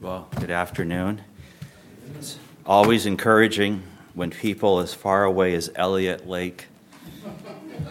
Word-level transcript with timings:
Well, 0.00 0.28
good 0.40 0.50
afternoon. 0.50 1.20
It's 2.16 2.38
always 2.64 3.04
encouraging 3.04 3.82
when 4.14 4.30
people 4.30 4.78
as 4.78 4.94
far 4.94 5.24
away 5.24 5.54
as 5.54 5.70
Elliott 5.74 6.26
Lake 6.26 6.68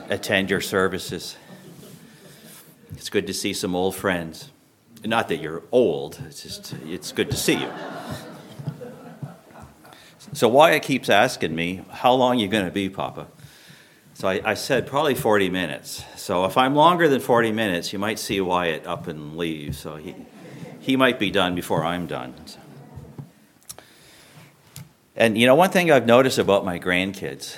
attend 0.10 0.50
your 0.50 0.60
services. 0.60 1.38
It's 2.94 3.12
good 3.12 3.28
to 3.28 3.34
see 3.36 3.54
some 3.54 3.76
old 3.76 3.96
friends. 3.96 4.50
Not 5.05 5.27
that 5.27 5.38
you're 5.38 5.62
old, 5.72 6.20
it's 6.26 6.41
just 6.41 6.73
it's 6.88 7.12
good 7.12 7.30
to 7.30 7.38
see 7.38 7.59
you. 7.59 7.72
So 10.34 10.48
Wyatt 10.48 10.82
keeps 10.82 11.10
asking 11.10 11.54
me, 11.54 11.84
How 11.91 12.14
long 12.14 12.38
are 12.38 12.41
you 12.41 12.48
going 12.48 12.66
to 12.66 12.71
be, 12.71 12.89
Papa? 12.89 13.28
So 14.16 14.28
I, 14.28 14.41
I, 14.44 14.54
said 14.55 14.88
probably 14.88 15.14
40 15.14 15.52
minutes. 15.52 16.04
So 16.16 16.46
if 16.46 16.57
I'm 16.57 16.73
longer 16.73 17.07
than 17.07 17.21
40 17.21 17.52
minutes, 17.52 17.94
you 17.94 18.00
might 18.00 18.18
see 18.18 18.41
Wyatt 18.41 18.88
up 18.88 19.07
and 19.07 19.38
leave. 19.38 19.76
So 19.76 19.96
he, 19.96 20.16
he 20.80 20.96
might 20.96 21.20
be 21.20 21.32
done 21.32 21.56
before 21.56 21.84
I'm 21.84 22.08
done. 22.08 22.34
And 25.16 25.38
you 25.38 25.46
know, 25.46 25.55
one 25.55 25.70
thing 25.70 25.92
I've 25.92 26.05
noticed 26.05 26.38
about 26.38 26.64
my 26.64 26.80
grandkids, 26.80 27.58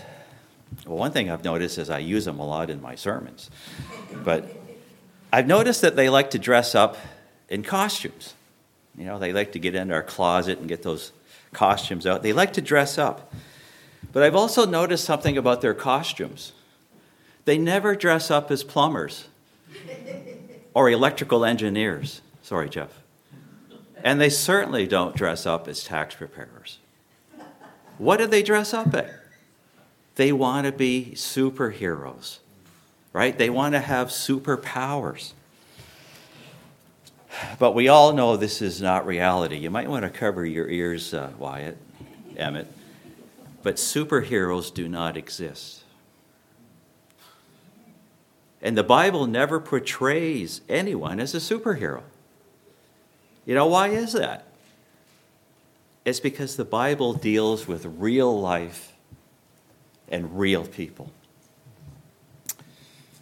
well, 0.85 0.97
one 0.97 1.11
thing 1.11 1.29
I've 1.29 1.43
noticed 1.43 1.77
is 1.77 1.89
I 1.89 1.99
use 1.99 2.25
them 2.25 2.39
a 2.39 2.45
lot 2.45 2.69
in 2.69 2.81
my 2.81 2.95
sermons. 2.95 3.51
But 4.23 4.55
I've 5.31 5.47
noticed 5.47 5.81
that 5.81 5.95
they 5.95 6.09
like 6.09 6.31
to 6.31 6.39
dress 6.39 6.73
up 6.73 6.97
in 7.49 7.63
costumes. 7.63 8.33
You 8.97 9.05
know, 9.05 9.19
they 9.19 9.31
like 9.31 9.51
to 9.53 9.59
get 9.59 9.75
into 9.75 9.93
our 9.93 10.03
closet 10.03 10.59
and 10.59 10.67
get 10.67 10.83
those 10.83 11.11
costumes 11.53 12.07
out. 12.07 12.23
They 12.23 12.33
like 12.33 12.53
to 12.53 12.61
dress 12.61 12.97
up. 12.97 13.33
But 14.11 14.23
I've 14.23 14.35
also 14.35 14.65
noticed 14.65 15.05
something 15.05 15.37
about 15.37 15.61
their 15.61 15.73
costumes. 15.73 16.53
They 17.45 17.57
never 17.57 17.95
dress 17.95 18.29
up 18.31 18.51
as 18.51 18.63
plumbers 18.63 19.27
or 20.73 20.89
electrical 20.89 21.45
engineers. 21.45 22.21
Sorry, 22.41 22.69
Jeff. 22.69 23.00
And 24.03 24.19
they 24.19 24.29
certainly 24.29 24.87
don't 24.87 25.15
dress 25.15 25.45
up 25.45 25.67
as 25.67 25.83
tax 25.83 26.15
preparers. 26.15 26.79
What 27.97 28.17
do 28.17 28.27
they 28.27 28.41
dress 28.43 28.73
up 28.73 28.93
as? 28.95 29.11
They 30.15 30.31
want 30.31 30.65
to 30.65 30.71
be 30.71 31.13
superheroes, 31.15 32.39
right? 33.13 33.37
They 33.37 33.49
want 33.49 33.73
to 33.73 33.79
have 33.79 34.09
superpowers. 34.09 35.33
But 37.59 37.73
we 37.73 37.87
all 37.87 38.13
know 38.13 38.35
this 38.35 38.61
is 38.61 38.81
not 38.81 39.05
reality. 39.05 39.57
You 39.57 39.69
might 39.69 39.89
want 39.89 40.03
to 40.03 40.09
cover 40.09 40.45
your 40.45 40.67
ears, 40.67 41.13
uh, 41.13 41.31
Wyatt, 41.37 41.77
Emmett. 42.35 42.67
But 43.63 43.75
superheroes 43.75 44.73
do 44.73 44.89
not 44.89 45.15
exist. 45.15 45.83
And 48.61 48.77
the 48.77 48.83
Bible 48.83 49.27
never 49.27 49.59
portrays 49.59 50.61
anyone 50.67 51.19
as 51.19 51.33
a 51.33 51.37
superhero. 51.37 52.03
You 53.45 53.55
know, 53.55 53.67
why 53.67 53.89
is 53.89 54.13
that? 54.13 54.45
It's 56.05 56.19
because 56.19 56.55
the 56.55 56.65
Bible 56.65 57.13
deals 57.13 57.67
with 57.67 57.85
real 57.85 58.39
life 58.39 58.93
and 60.07 60.39
real 60.39 60.65
people. 60.65 61.11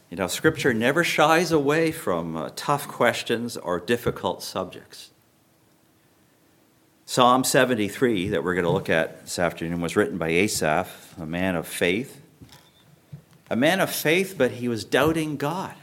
You 0.10 0.18
know, 0.18 0.28
Scripture 0.28 0.74
never 0.74 1.04
shies 1.04 1.52
away 1.52 1.92
from 1.92 2.36
uh, 2.36 2.50
tough 2.56 2.88
questions 2.88 3.58
or 3.58 3.80
difficult 3.80 4.42
subjects. 4.42 5.12
Psalm 7.06 7.44
73, 7.44 8.30
that 8.30 8.44
we're 8.44 8.54
going 8.54 8.66
to 8.66 8.72
look 8.72 8.90
at 8.90 9.24
this 9.24 9.40
afternoon, 9.40 9.82
was 9.82 9.96
written 9.96 10.18
by 10.18 10.30
Asaph, 10.30 11.16
a 11.20 11.26
man 11.26 11.56
of 11.56 11.68
faith. 11.68 12.22
A 13.52 13.56
man 13.56 13.80
of 13.80 13.90
faith, 13.90 14.36
but 14.38 14.52
he 14.52 14.68
was 14.68 14.84
doubting 14.84 15.36
God. 15.36 15.74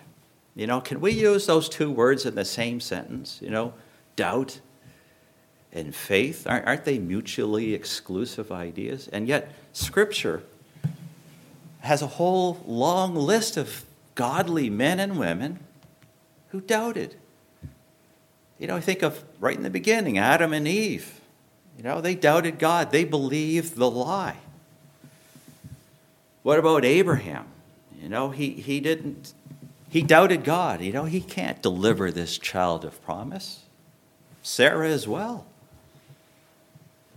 You 0.54 0.66
know, 0.66 0.80
can 0.80 1.00
we 1.00 1.12
use 1.12 1.46
those 1.46 1.68
two 1.68 1.90
words 1.90 2.24
in 2.24 2.36
the 2.36 2.44
same 2.44 2.80
sentence? 2.80 3.40
You 3.42 3.50
know, 3.50 3.74
doubt 4.16 4.60
and 5.72 5.94
faith. 5.94 6.46
Aren't, 6.46 6.84
they 6.84 6.98
mutually 6.98 7.74
exclusive 7.74 8.50
ideas? 8.50 9.08
And 9.08 9.28
yet, 9.28 9.52
Scripture 9.72 10.42
has 11.80 12.02
a 12.02 12.06
whole 12.06 12.60
long 12.66 13.14
list 13.14 13.56
of 13.56 13.84
godly 14.14 14.70
men 14.70 14.98
and 14.98 15.18
women 15.18 15.60
who 16.48 16.60
doubted. 16.60 17.14
You 18.58 18.66
know, 18.66 18.76
I 18.76 18.80
think 18.80 19.02
of 19.02 19.22
right 19.38 19.56
in 19.56 19.62
the 19.62 19.70
beginning 19.70 20.18
Adam 20.18 20.52
and 20.52 20.66
Eve. 20.66 21.20
You 21.76 21.84
know, 21.84 22.00
they 22.00 22.14
doubted 22.14 22.58
God, 22.58 22.90
they 22.90 23.04
believed 23.04 23.76
the 23.76 23.90
lie. 23.90 24.38
What 26.42 26.58
about 26.58 26.84
Abraham? 26.84 27.44
You 28.00 28.08
know, 28.08 28.30
he, 28.30 28.50
he 28.50 28.80
didn't, 28.80 29.34
he 29.90 30.00
doubted 30.00 30.44
God. 30.44 30.80
You 30.80 30.92
know, 30.92 31.04
he 31.04 31.20
can't 31.20 31.60
deliver 31.60 32.10
this 32.10 32.38
child 32.38 32.84
of 32.84 33.02
promise. 33.04 33.65
Sarah 34.46 34.88
as 34.88 35.08
well. 35.08 35.44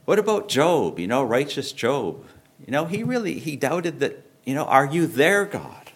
What 0.06 0.18
about 0.18 0.50
Job? 0.50 0.98
You 0.98 1.06
know, 1.06 1.22
righteous 1.24 1.72
Job. 1.72 2.26
You 2.66 2.72
know, 2.72 2.86
he 2.86 3.04
really, 3.04 3.38
he 3.38 3.56
doubted 3.56 4.00
that, 4.00 4.26
you 4.46 4.56
know, 4.56 4.66
are 4.66 4.88
you 4.88 5.06
their 5.06 5.46
God? 5.46 5.92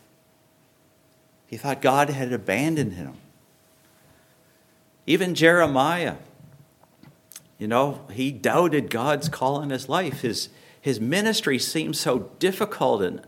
He 1.47 1.57
thought 1.57 1.81
God 1.81 2.11
had 2.11 2.31
abandoned 2.31 2.93
him. 2.93 3.15
Even 5.07 5.33
Jeremiah, 5.33 6.17
you 7.57 7.67
know, 7.67 8.01
he 8.11 8.31
doubted 8.31 8.91
God's 8.91 9.27
call 9.27 9.59
in 9.63 9.71
his 9.71 9.89
life. 9.89 10.21
His, 10.21 10.49
his 10.79 11.01
ministry 11.01 11.57
seemed 11.57 11.97
so 11.97 12.29
difficult 12.37 13.01
and 13.01 13.21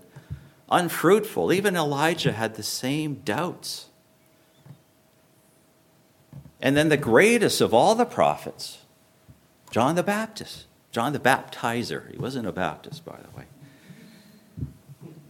unfruitful. 0.69 1.51
Even 1.51 1.75
Elijah 1.75 2.33
had 2.33 2.53
the 2.53 2.63
same 2.63 3.15
doubts. 3.25 3.87
And 6.65 6.75
then 6.75 6.89
the 6.89 6.97
greatest 6.97 7.61
of 7.61 7.75
all 7.75 7.93
the 7.93 8.07
prophets, 8.07 8.79
John 9.69 9.93
the 9.93 10.01
Baptist, 10.01 10.65
John 10.91 11.13
the 11.13 11.19
Baptizer, 11.19 12.11
he 12.11 12.17
wasn't 12.17 12.47
a 12.47 12.51
Baptist, 12.51 13.05
by 13.05 13.17
the 13.17 13.37
way. 13.37 13.43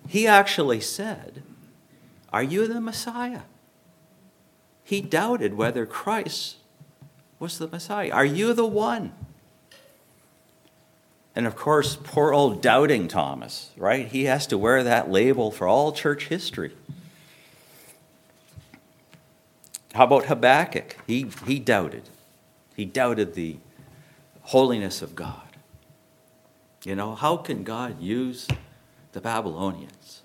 He 0.08 0.28
actually 0.28 0.80
said, 0.80 1.44
Are 2.32 2.42
you 2.42 2.70
the 2.70 2.80
Messiah? 2.80 3.42
He 4.86 5.02
doubted 5.02 5.56
whether 5.56 5.86
Christ 5.86 6.56
was 7.38 7.58
the 7.58 7.68
Messiah? 7.68 8.12
Are 8.12 8.24
you 8.24 8.54
the 8.54 8.66
one? 8.66 9.12
And 11.36 11.46
of 11.46 11.58
course, 11.58 11.98
poor 12.02 12.32
old 12.32 12.62
doubting 12.62 13.10
Thomas, 13.10 13.72
right? 13.76 14.08
He 14.08 14.24
has 14.24 14.48
to 14.48 14.58
wear 14.58 14.86
that 14.86 15.12
label 15.12 15.52
for 15.52 15.68
all 15.68 15.92
church 15.92 16.28
history. 16.28 16.72
How 19.96 20.04
about 20.04 20.26
Habakkuk? 20.26 20.98
He, 21.08 21.28
he 21.48 21.58
doubted. 21.58 22.10
He 22.76 22.84
doubted 22.84 23.34
the 23.34 23.56
holiness 24.42 25.02
of 25.02 25.16
God. 25.16 25.42
You 26.84 26.96
know, 26.96 27.16
how 27.16 27.38
can 27.38 27.64
God 27.64 28.02
use 28.02 28.46
the 29.14 29.22
Babylonians? 29.22 30.22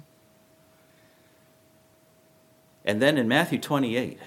And 2.84 3.00
then 3.00 3.16
in 3.16 3.28
Matthew 3.28 3.60
28, 3.60 4.18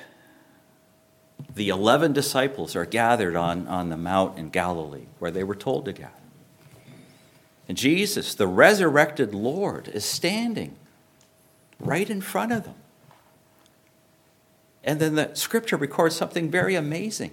the 1.54 1.68
11 1.68 2.14
disciples 2.14 2.74
are 2.74 2.86
gathered 2.86 3.36
on, 3.36 3.68
on 3.68 3.90
the 3.90 3.98
mount 3.98 4.38
in 4.38 4.50
Galilee 4.50 5.08
where 5.20 5.30
they 5.32 5.44
were 5.44 5.56
told 5.56 5.84
to 5.86 5.92
gather. 5.92 6.14
And 7.68 7.78
Jesus, 7.78 8.34
the 8.34 8.48
resurrected 8.48 9.36
Lord, 9.36 9.90
is 9.90 10.06
standing 10.06 10.78
right 11.82 12.10
in 12.10 12.22
front 12.22 12.54
of 12.54 12.64
them. 12.64 12.76
And 14.84 15.00
then 15.00 15.16
the 15.16 15.34
scripture 15.34 15.78
records 15.78 16.16
something 16.16 16.50
very 16.50 16.76
amazing. 16.76 17.32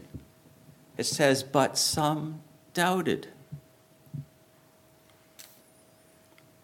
It 0.97 1.05
says, 1.05 1.43
But 1.43 1.77
some 1.77 2.43
doubted. 2.75 3.29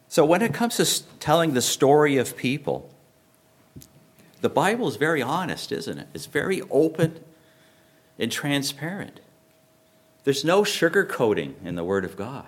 So 0.08 0.24
when 0.24 0.42
it 0.42 0.54
comes 0.54 0.76
to 0.76 1.02
telling 1.18 1.54
the 1.54 1.62
story 1.62 2.16
of 2.16 2.36
people, 2.36 2.90
the 4.40 4.48
Bible 4.48 4.86
is 4.88 4.96
very 4.96 5.20
honest, 5.20 5.72
isn't 5.72 5.98
it? 5.98 6.08
It's 6.14 6.26
very 6.26 6.62
open 6.70 7.20
and 8.18 8.30
transparent. 8.30 9.20
There's 10.24 10.44
no 10.44 10.62
sugarcoating 10.62 11.54
in 11.64 11.74
the 11.74 11.84
Word 11.84 12.04
of 12.04 12.16
God. 12.16 12.46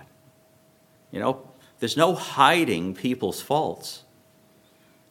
You 1.11 1.19
know, 1.19 1.47
there's 1.79 1.97
no 1.97 2.13
hiding 2.15 2.93
people's 2.93 3.41
faults. 3.41 4.03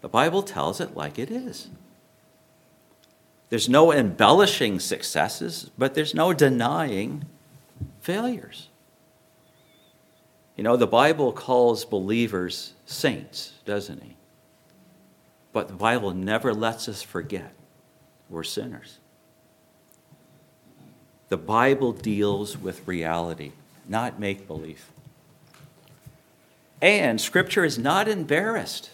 The 0.01 0.09
Bible 0.09 0.43
tells 0.43 0.81
it 0.81 0.97
like 0.97 1.19
it 1.19 1.31
is. 1.31 1.69
There's 3.51 3.69
no 3.69 3.93
embellishing 3.93 4.79
successes, 4.79 5.71
but 5.79 5.95
there's 5.95 6.15
no 6.15 6.33
denying 6.33 7.25
failures. 8.01 8.69
You 10.57 10.65
know, 10.65 10.77
the 10.77 10.87
Bible 10.87 11.33
calls 11.33 11.85
believers 11.85 12.73
saints, 12.85 13.53
doesn't 13.65 14.03
he? 14.03 14.17
But 15.53 15.69
the 15.69 15.75
Bible 15.75 16.13
never 16.13 16.53
lets 16.53 16.89
us 16.89 17.03
forget 17.03 17.53
we're 18.29 18.43
sinners. 18.43 18.99
The 21.29 21.37
Bible 21.37 21.93
deals 21.93 22.59
with 22.59 22.87
reality, 22.87 23.53
not 23.89 24.19
make 24.19 24.47
believe. 24.47 24.91
And 26.81 27.21
Scripture 27.21 27.65
is 27.65 27.79
not 27.79 28.09
embarrassed 28.09 28.91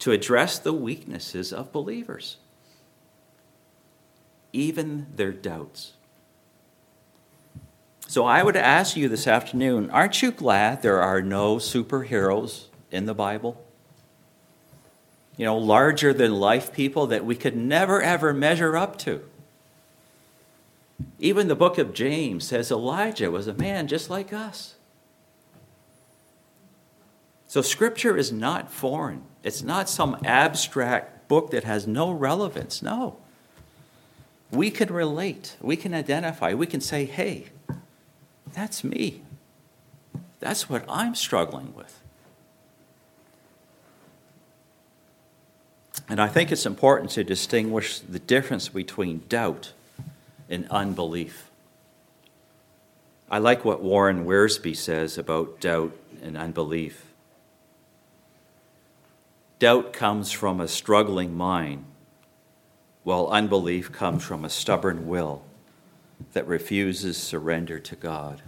to 0.00 0.12
address 0.12 0.58
the 0.58 0.72
weaknesses 0.72 1.52
of 1.52 1.72
believers, 1.72 2.36
even 4.52 5.06
their 5.14 5.32
doubts. 5.32 5.92
So 8.06 8.24
I 8.24 8.42
would 8.42 8.56
ask 8.56 8.96
you 8.96 9.08
this 9.08 9.26
afternoon 9.26 9.90
aren't 9.90 10.20
you 10.20 10.32
glad 10.32 10.82
there 10.82 11.00
are 11.00 11.22
no 11.22 11.56
superheroes 11.56 12.64
in 12.90 13.06
the 13.06 13.14
Bible? 13.14 13.64
You 15.36 15.46
know, 15.46 15.56
larger 15.56 16.12
than 16.12 16.34
life 16.34 16.72
people 16.72 17.06
that 17.06 17.24
we 17.24 17.36
could 17.36 17.56
never 17.56 18.02
ever 18.02 18.34
measure 18.34 18.76
up 18.76 18.98
to. 19.00 19.22
Even 21.18 21.48
the 21.48 21.54
book 21.54 21.78
of 21.78 21.94
James 21.94 22.46
says 22.46 22.70
Elijah 22.70 23.30
was 23.30 23.46
a 23.46 23.54
man 23.54 23.86
just 23.86 24.10
like 24.10 24.32
us. 24.32 24.74
So, 27.46 27.62
Scripture 27.62 28.16
is 28.16 28.30
not 28.30 28.70
foreign. 28.70 29.22
It's 29.42 29.62
not 29.62 29.88
some 29.88 30.16
abstract 30.24 31.28
book 31.28 31.50
that 31.50 31.64
has 31.64 31.86
no 31.86 32.10
relevance. 32.10 32.82
No. 32.82 33.16
We 34.52 34.70
can 34.70 34.92
relate, 34.92 35.56
we 35.60 35.76
can 35.76 35.94
identify, 35.94 36.54
we 36.54 36.66
can 36.66 36.80
say, 36.80 37.04
hey, 37.04 37.46
that's 38.52 38.82
me. 38.82 39.22
That's 40.40 40.68
what 40.68 40.84
I'm 40.88 41.14
struggling 41.14 41.74
with. 41.74 42.00
And 46.08 46.20
I 46.20 46.26
think 46.26 46.50
it's 46.50 46.66
important 46.66 47.12
to 47.12 47.22
distinguish 47.22 48.00
the 48.00 48.18
difference 48.18 48.68
between 48.68 49.22
doubt 49.28 49.72
and 50.48 50.68
unbelief. 50.68 51.48
I 53.30 53.38
like 53.38 53.64
what 53.64 53.80
Warren 53.80 54.24
Wiersbe 54.24 54.76
says 54.76 55.16
about 55.16 55.60
doubt 55.60 55.96
and 56.20 56.36
unbelief. 56.36 57.06
Doubt 59.60 59.92
comes 59.92 60.32
from 60.32 60.60
a 60.60 60.66
struggling 60.66 61.36
mind, 61.36 61.84
while 63.10 63.26
unbelief 63.26 63.90
comes 63.90 64.22
from 64.22 64.44
a 64.44 64.48
stubborn 64.48 65.08
will 65.08 65.42
that 66.32 66.46
refuses 66.46 67.16
surrender 67.16 67.80
to 67.80 67.96
God. 67.96 68.40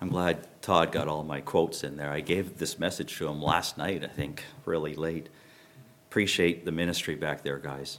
I'm 0.00 0.08
glad 0.08 0.48
Todd 0.62 0.90
got 0.90 1.08
all 1.08 1.22
my 1.22 1.42
quotes 1.42 1.84
in 1.84 1.98
there. 1.98 2.10
I 2.10 2.20
gave 2.20 2.56
this 2.56 2.78
message 2.78 3.18
to 3.18 3.28
him 3.28 3.42
last 3.42 3.76
night, 3.76 4.02
I 4.02 4.06
think, 4.06 4.44
really 4.64 4.94
late. 4.94 5.28
Appreciate 6.08 6.64
the 6.64 6.72
ministry 6.72 7.14
back 7.14 7.42
there, 7.42 7.58
guys. 7.58 7.98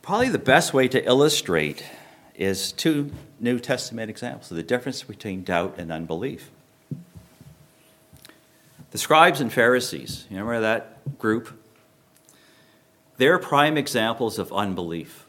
Probably 0.00 0.30
the 0.30 0.38
best 0.38 0.72
way 0.72 0.88
to 0.88 1.04
illustrate 1.04 1.84
is 2.34 2.72
two 2.72 3.12
New 3.38 3.58
Testament 3.58 4.08
examples 4.08 4.50
of 4.50 4.56
the 4.56 4.62
difference 4.62 5.02
between 5.02 5.44
doubt 5.44 5.74
and 5.76 5.92
unbelief. 5.92 6.50
The 8.92 8.98
scribes 8.98 9.40
and 9.40 9.52
Pharisees, 9.52 10.26
you 10.30 10.36
remember 10.36 10.60
that 10.60 11.18
group? 11.18 11.58
They're 13.16 13.38
prime 13.38 13.78
examples 13.78 14.38
of 14.38 14.52
unbelief. 14.52 15.26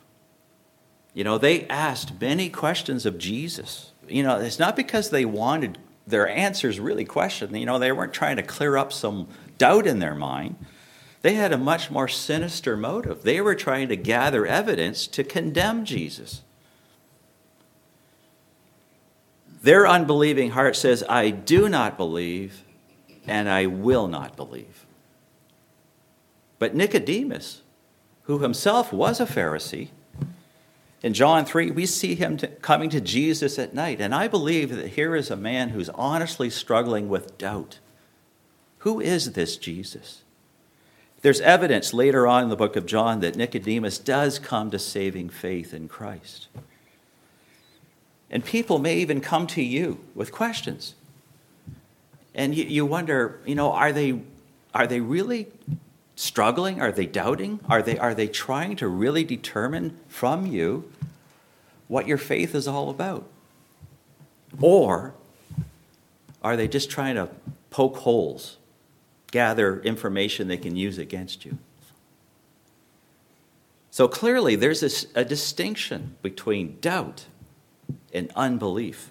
You 1.13 1.23
know, 1.23 1.37
they 1.37 1.65
asked 1.67 2.19
many 2.19 2.49
questions 2.49 3.05
of 3.05 3.17
Jesus. 3.17 3.91
You 4.07 4.23
know, 4.23 4.37
it's 4.37 4.59
not 4.59 4.75
because 4.75 5.09
they 5.09 5.23
wanted 5.23 5.77
their 6.05 6.27
answers 6.27 6.79
really 6.79 7.05
questioned. 7.05 7.57
You 7.57 7.65
know, 7.65 7.79
they 7.79 7.93
weren't 7.93 8.13
trying 8.13 8.35
to 8.35 8.43
clear 8.43 8.75
up 8.75 8.91
some 8.91 9.29
doubt 9.57 9.87
in 9.87 9.99
their 9.99 10.15
mind. 10.15 10.57
They 11.21 11.35
had 11.35 11.53
a 11.53 11.57
much 11.57 11.89
more 11.89 12.09
sinister 12.09 12.75
motive. 12.75 13.23
They 13.23 13.39
were 13.39 13.55
trying 13.55 13.87
to 13.87 13.95
gather 13.95 14.45
evidence 14.45 15.07
to 15.07 15.23
condemn 15.23 15.85
Jesus. 15.85 16.41
Their 19.61 19.87
unbelieving 19.87 20.51
heart 20.51 20.75
says, 20.75 21.05
I 21.07 21.29
do 21.29 21.69
not 21.69 21.95
believe 21.95 22.62
and 23.27 23.49
I 23.49 23.65
will 23.65 24.07
not 24.07 24.35
believe. 24.35 24.85
But 26.59 26.75
Nicodemus, 26.75 27.61
who 28.23 28.39
himself 28.39 28.93
was 28.93 29.19
a 29.19 29.25
Pharisee, 29.25 29.89
in 31.01 31.13
John 31.13 31.43
3, 31.43 31.71
we 31.71 31.85
see 31.85 32.15
him 32.15 32.37
to, 32.37 32.47
coming 32.47 32.89
to 32.89 33.01
Jesus 33.01 33.59
at 33.59 33.73
night. 33.73 33.99
And 33.99 34.15
I 34.15 34.29
believe 34.29 34.73
that 34.73 34.91
here 34.91 35.17
is 35.17 35.29
a 35.29 35.35
man 35.35 35.69
who's 35.69 35.89
honestly 35.89 36.49
struggling 36.49 37.09
with 37.09 37.37
doubt. 37.37 37.79
Who 38.79 39.01
is 39.01 39.33
this 39.33 39.57
Jesus? 39.57 40.23
There's 41.21 41.41
evidence 41.41 41.93
later 41.93 42.25
on 42.25 42.43
in 42.43 42.49
the 42.49 42.55
book 42.55 42.77
of 42.77 42.85
John 42.85 43.19
that 43.19 43.35
Nicodemus 43.35 43.97
does 43.97 44.39
come 44.39 44.71
to 44.71 44.79
saving 44.79 45.29
faith 45.29 45.73
in 45.73 45.89
Christ. 45.89 46.47
And 48.29 48.43
people 48.43 48.79
may 48.79 48.97
even 48.97 49.19
come 49.19 49.45
to 49.47 49.61
you 49.61 49.99
with 50.15 50.31
questions. 50.31 50.95
And 52.35 52.55
you, 52.55 52.63
you 52.65 52.85
wonder, 52.85 53.39
you 53.45 53.55
know, 53.55 53.71
are 53.71 53.91
they, 53.91 54.21
are 54.73 54.87
they 54.87 54.99
really 54.99 55.47
struggling? 56.15 56.81
Are 56.81 56.91
they 56.91 57.05
doubting? 57.05 57.59
Are 57.69 57.81
they, 57.81 57.97
are 57.97 58.13
they 58.13 58.27
trying 58.27 58.75
to 58.77 58.87
really 58.87 59.23
determine 59.23 59.99
from 60.07 60.45
you 60.45 60.91
what 61.87 62.07
your 62.07 62.17
faith 62.17 62.55
is 62.55 62.67
all 62.67 62.89
about? 62.89 63.27
Or 64.59 65.13
are 66.43 66.57
they 66.57 66.67
just 66.67 66.89
trying 66.89 67.15
to 67.15 67.29
poke 67.69 67.97
holes 67.97 68.57
gather 69.33 69.81
information 69.81 70.47
they 70.47 70.57
can 70.57 70.75
use 70.75 70.99
against 70.99 71.43
you. 71.43 71.57
So 73.89 74.07
clearly, 74.07 74.55
there's 74.55 74.83
a, 74.83 75.21
a 75.21 75.25
distinction 75.25 76.17
between 76.21 76.77
doubt 76.81 77.25
and 78.13 78.31
unbelief. 78.35 79.09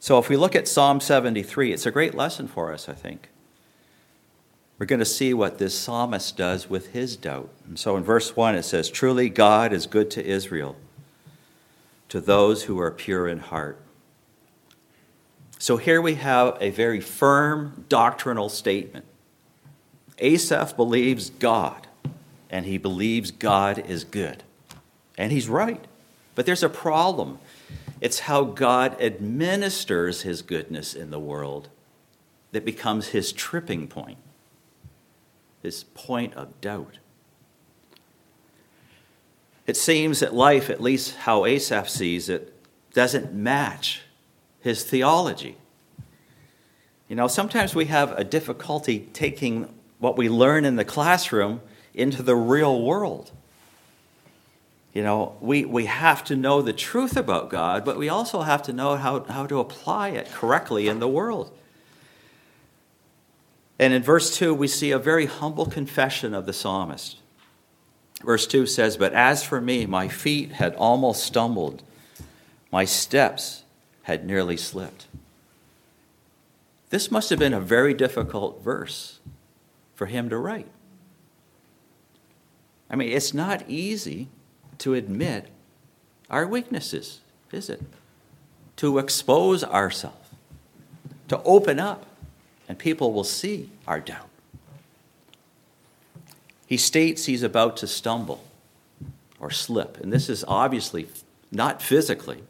So 0.00 0.18
if 0.18 0.30
we 0.30 0.36
look 0.38 0.56
at 0.56 0.66
Psalm 0.66 0.98
73, 0.98 1.72
it's 1.72 1.84
a 1.84 1.90
great 1.90 2.14
lesson 2.14 2.48
for 2.48 2.72
us, 2.72 2.88
I 2.88 2.94
think. 2.94 3.28
We're 4.78 4.86
going 4.86 5.00
to 5.00 5.04
see 5.04 5.34
what 5.34 5.58
this 5.58 5.78
psalmist 5.78 6.38
does 6.38 6.70
with 6.70 6.92
his 6.92 7.14
doubt. 7.16 7.50
And 7.68 7.78
so 7.78 7.98
in 7.98 8.02
verse 8.02 8.34
1, 8.34 8.54
it 8.54 8.62
says, 8.62 8.88
Truly 8.88 9.28
God 9.28 9.74
is 9.74 9.86
good 9.86 10.10
to 10.12 10.24
Israel, 10.24 10.74
to 12.08 12.18
those 12.18 12.64
who 12.64 12.80
are 12.80 12.90
pure 12.90 13.28
in 13.28 13.40
heart. 13.40 13.78
So 15.58 15.76
here 15.76 16.00
we 16.00 16.14
have 16.14 16.56
a 16.62 16.70
very 16.70 17.02
firm 17.02 17.84
doctrinal 17.90 18.48
statement. 18.48 19.04
Asaph 20.18 20.74
believes 20.76 21.28
God, 21.28 21.88
and 22.48 22.64
he 22.64 22.78
believes 22.78 23.30
God 23.30 23.84
is 23.86 24.04
good. 24.04 24.44
And 25.18 25.30
he's 25.30 25.50
right. 25.50 25.84
But 26.34 26.46
there's 26.46 26.62
a 26.62 26.70
problem. 26.70 27.38
It's 28.00 28.20
how 28.20 28.44
God 28.44 29.00
administers 29.00 30.22
his 30.22 30.42
goodness 30.42 30.94
in 30.94 31.10
the 31.10 31.18
world 31.18 31.68
that 32.52 32.64
becomes 32.64 33.08
his 33.08 33.32
tripping 33.32 33.88
point, 33.88 34.18
his 35.62 35.84
point 35.84 36.34
of 36.34 36.60
doubt. 36.60 36.98
It 39.66 39.76
seems 39.76 40.20
that 40.20 40.34
life, 40.34 40.70
at 40.70 40.80
least 40.80 41.16
how 41.16 41.44
Asaph 41.44 41.88
sees 41.88 42.28
it, 42.28 42.54
doesn't 42.92 43.32
match 43.32 44.02
his 44.60 44.82
theology. 44.82 45.56
You 47.08 47.16
know, 47.16 47.28
sometimes 47.28 47.74
we 47.74 47.84
have 47.86 48.12
a 48.12 48.24
difficulty 48.24 49.08
taking 49.12 49.72
what 49.98 50.16
we 50.16 50.28
learn 50.28 50.64
in 50.64 50.76
the 50.76 50.84
classroom 50.84 51.60
into 51.92 52.22
the 52.22 52.34
real 52.34 52.82
world. 52.82 53.32
You 54.92 55.02
know, 55.04 55.36
we, 55.40 55.64
we 55.64 55.86
have 55.86 56.24
to 56.24 56.36
know 56.36 56.62
the 56.62 56.72
truth 56.72 57.16
about 57.16 57.48
God, 57.48 57.84
but 57.84 57.96
we 57.96 58.08
also 58.08 58.42
have 58.42 58.62
to 58.64 58.72
know 58.72 58.96
how, 58.96 59.22
how 59.24 59.46
to 59.46 59.60
apply 59.60 60.08
it 60.10 60.30
correctly 60.32 60.88
in 60.88 60.98
the 60.98 61.08
world. 61.08 61.56
And 63.78 63.94
in 63.94 64.02
verse 64.02 64.36
2, 64.36 64.52
we 64.52 64.66
see 64.66 64.90
a 64.90 64.98
very 64.98 65.26
humble 65.26 65.66
confession 65.66 66.34
of 66.34 66.44
the 66.44 66.52
psalmist. 66.52 67.18
Verse 68.22 68.46
2 68.46 68.66
says, 68.66 68.96
But 68.96 69.12
as 69.12 69.44
for 69.44 69.60
me, 69.60 69.86
my 69.86 70.08
feet 70.08 70.52
had 70.52 70.74
almost 70.74 71.22
stumbled, 71.22 71.82
my 72.72 72.84
steps 72.84 73.62
had 74.02 74.26
nearly 74.26 74.56
slipped. 74.56 75.06
This 76.90 77.10
must 77.10 77.30
have 77.30 77.38
been 77.38 77.54
a 77.54 77.60
very 77.60 77.94
difficult 77.94 78.62
verse 78.62 79.20
for 79.94 80.06
him 80.06 80.28
to 80.28 80.36
write. 80.36 80.66
I 82.90 82.96
mean, 82.96 83.12
it's 83.12 83.32
not 83.32 83.62
easy 83.68 84.28
to 84.80 84.94
admit 84.94 85.48
our 86.28 86.46
weaknesses, 86.46 87.20
is 87.52 87.70
it? 87.70 87.82
To 88.76 88.98
expose 88.98 89.62
ourselves, 89.64 90.28
to 91.28 91.42
open 91.42 91.78
up, 91.78 92.06
and 92.68 92.78
people 92.78 93.12
will 93.12 93.24
see 93.24 93.70
our 93.86 94.00
doubt. 94.00 94.28
He 96.66 96.76
states 96.76 97.26
he's 97.26 97.42
about 97.42 97.76
to 97.78 97.86
stumble 97.86 98.44
or 99.38 99.50
slip, 99.50 99.98
and 100.00 100.12
this 100.12 100.28
is 100.28 100.44
obviously 100.46 101.08
not 101.50 101.82
physically, 101.82 102.42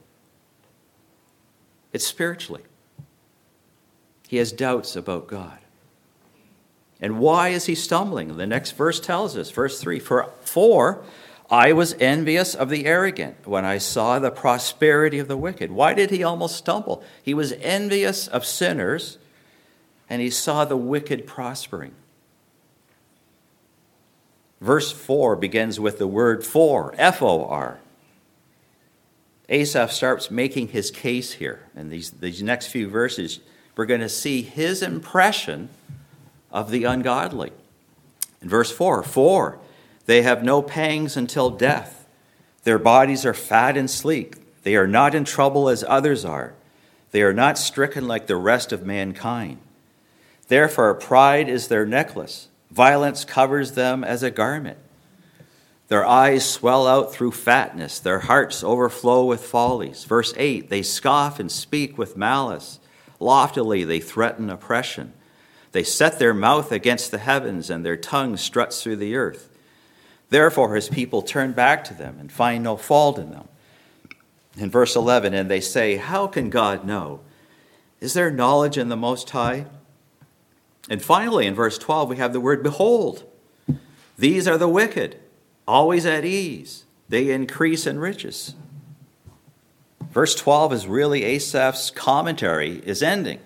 it's 1.92 2.06
spiritually. 2.06 2.62
He 4.28 4.36
has 4.36 4.52
doubts 4.52 4.94
about 4.94 5.26
God. 5.26 5.58
And 7.00 7.18
why 7.18 7.48
is 7.48 7.64
he 7.66 7.74
stumbling? 7.74 8.36
The 8.36 8.46
next 8.46 8.72
verse 8.72 9.00
tells 9.00 9.36
us, 9.36 9.50
verse 9.50 9.80
3 9.80 9.98
For, 9.98 10.30
for 10.42 11.02
I 11.50 11.72
was 11.72 11.94
envious 11.94 12.54
of 12.54 12.68
the 12.68 12.86
arrogant 12.86 13.46
when 13.46 13.64
I 13.64 13.78
saw 13.78 14.18
the 14.18 14.30
prosperity 14.30 15.18
of 15.18 15.26
the 15.26 15.36
wicked. 15.36 15.72
Why 15.72 15.94
did 15.94 16.10
he 16.10 16.22
almost 16.22 16.56
stumble? 16.56 17.02
He 17.22 17.34
was 17.34 17.52
envious 17.52 18.28
of 18.28 18.46
sinners 18.46 19.18
and 20.08 20.22
he 20.22 20.30
saw 20.30 20.64
the 20.64 20.76
wicked 20.76 21.26
prospering. 21.26 21.92
Verse 24.60 24.92
4 24.92 25.36
begins 25.36 25.80
with 25.80 25.98
the 25.98 26.06
word 26.06 26.44
for, 26.44 26.94
F 26.96 27.22
O 27.22 27.44
R. 27.46 27.78
Asaph 29.48 29.90
starts 29.90 30.30
making 30.30 30.68
his 30.68 30.92
case 30.92 31.32
here. 31.32 31.66
And 31.74 31.90
these, 31.90 32.10
these 32.10 32.42
next 32.42 32.68
few 32.68 32.88
verses, 32.88 33.40
we're 33.74 33.86
going 33.86 34.00
to 34.00 34.08
see 34.08 34.42
his 34.42 34.82
impression 34.82 35.70
of 36.52 36.70
the 36.70 36.84
ungodly. 36.84 37.50
In 38.40 38.48
verse 38.48 38.70
4 38.70 39.02
For 39.02 39.58
they 40.10 40.22
have 40.22 40.42
no 40.42 40.60
pangs 40.60 41.16
until 41.16 41.50
death, 41.50 42.04
their 42.64 42.80
bodies 42.80 43.24
are 43.24 43.32
fat 43.32 43.76
and 43.76 43.88
sleek, 43.88 44.34
they 44.64 44.74
are 44.74 44.88
not 44.88 45.14
in 45.14 45.24
trouble 45.24 45.68
as 45.68 45.84
others 45.86 46.24
are, 46.24 46.52
they 47.12 47.22
are 47.22 47.32
not 47.32 47.56
stricken 47.56 48.08
like 48.08 48.26
the 48.26 48.34
rest 48.34 48.72
of 48.72 48.84
mankind. 48.84 49.58
Therefore, 50.48 50.94
pride 50.94 51.48
is 51.48 51.68
their 51.68 51.86
necklace, 51.86 52.48
violence 52.72 53.24
covers 53.24 53.74
them 53.74 54.02
as 54.02 54.24
a 54.24 54.32
garment. 54.32 54.78
Their 55.86 56.04
eyes 56.04 56.44
swell 56.44 56.88
out 56.88 57.12
through 57.12 57.30
fatness, 57.30 58.00
their 58.00 58.18
hearts 58.18 58.64
overflow 58.64 59.24
with 59.24 59.44
follies. 59.44 60.02
Verse 60.02 60.34
8 60.36 60.70
They 60.70 60.82
scoff 60.82 61.38
and 61.38 61.52
speak 61.52 61.96
with 61.96 62.16
malice. 62.16 62.80
Loftily 63.20 63.84
they 63.84 64.00
threaten 64.00 64.50
oppression. 64.50 65.12
They 65.70 65.84
set 65.84 66.18
their 66.18 66.34
mouth 66.34 66.72
against 66.72 67.12
the 67.12 67.18
heavens, 67.18 67.70
and 67.70 67.86
their 67.86 67.96
tongue 67.96 68.36
struts 68.36 68.82
through 68.82 68.96
the 68.96 69.14
earth. 69.14 69.49
Therefore 70.30 70.74
his 70.74 70.88
people 70.88 71.22
turn 71.22 71.52
back 71.52 71.84
to 71.84 71.94
them 71.94 72.16
and 72.18 72.32
find 72.32 72.64
no 72.64 72.76
fault 72.76 73.18
in 73.18 73.30
them. 73.30 73.48
In 74.56 74.70
verse 74.70 74.96
11, 74.96 75.34
and 75.34 75.50
they 75.50 75.60
say, 75.60 75.96
How 75.96 76.26
can 76.26 76.50
God 76.50 76.84
know? 76.84 77.20
Is 78.00 78.14
there 78.14 78.30
knowledge 78.30 78.78
in 78.78 78.88
the 78.88 78.96
Most 78.96 79.30
High? 79.30 79.66
And 80.88 81.02
finally, 81.02 81.46
in 81.46 81.54
verse 81.54 81.78
12, 81.78 82.08
we 82.08 82.16
have 82.16 82.32
the 82.32 82.40
word 82.40 82.62
behold. 82.62 83.24
These 84.16 84.48
are 84.48 84.58
the 84.58 84.68
wicked 84.68 85.20
always 85.68 86.06
at 86.06 86.24
ease. 86.24 86.84
They 87.08 87.30
increase 87.30 87.86
in 87.86 87.98
riches. 87.98 88.54
Verse 90.10 90.34
12 90.34 90.72
is 90.72 90.86
really 90.86 91.22
Asaph's 91.22 91.90
commentary 91.90 92.82
is 92.84 93.02
ending. 93.02 93.40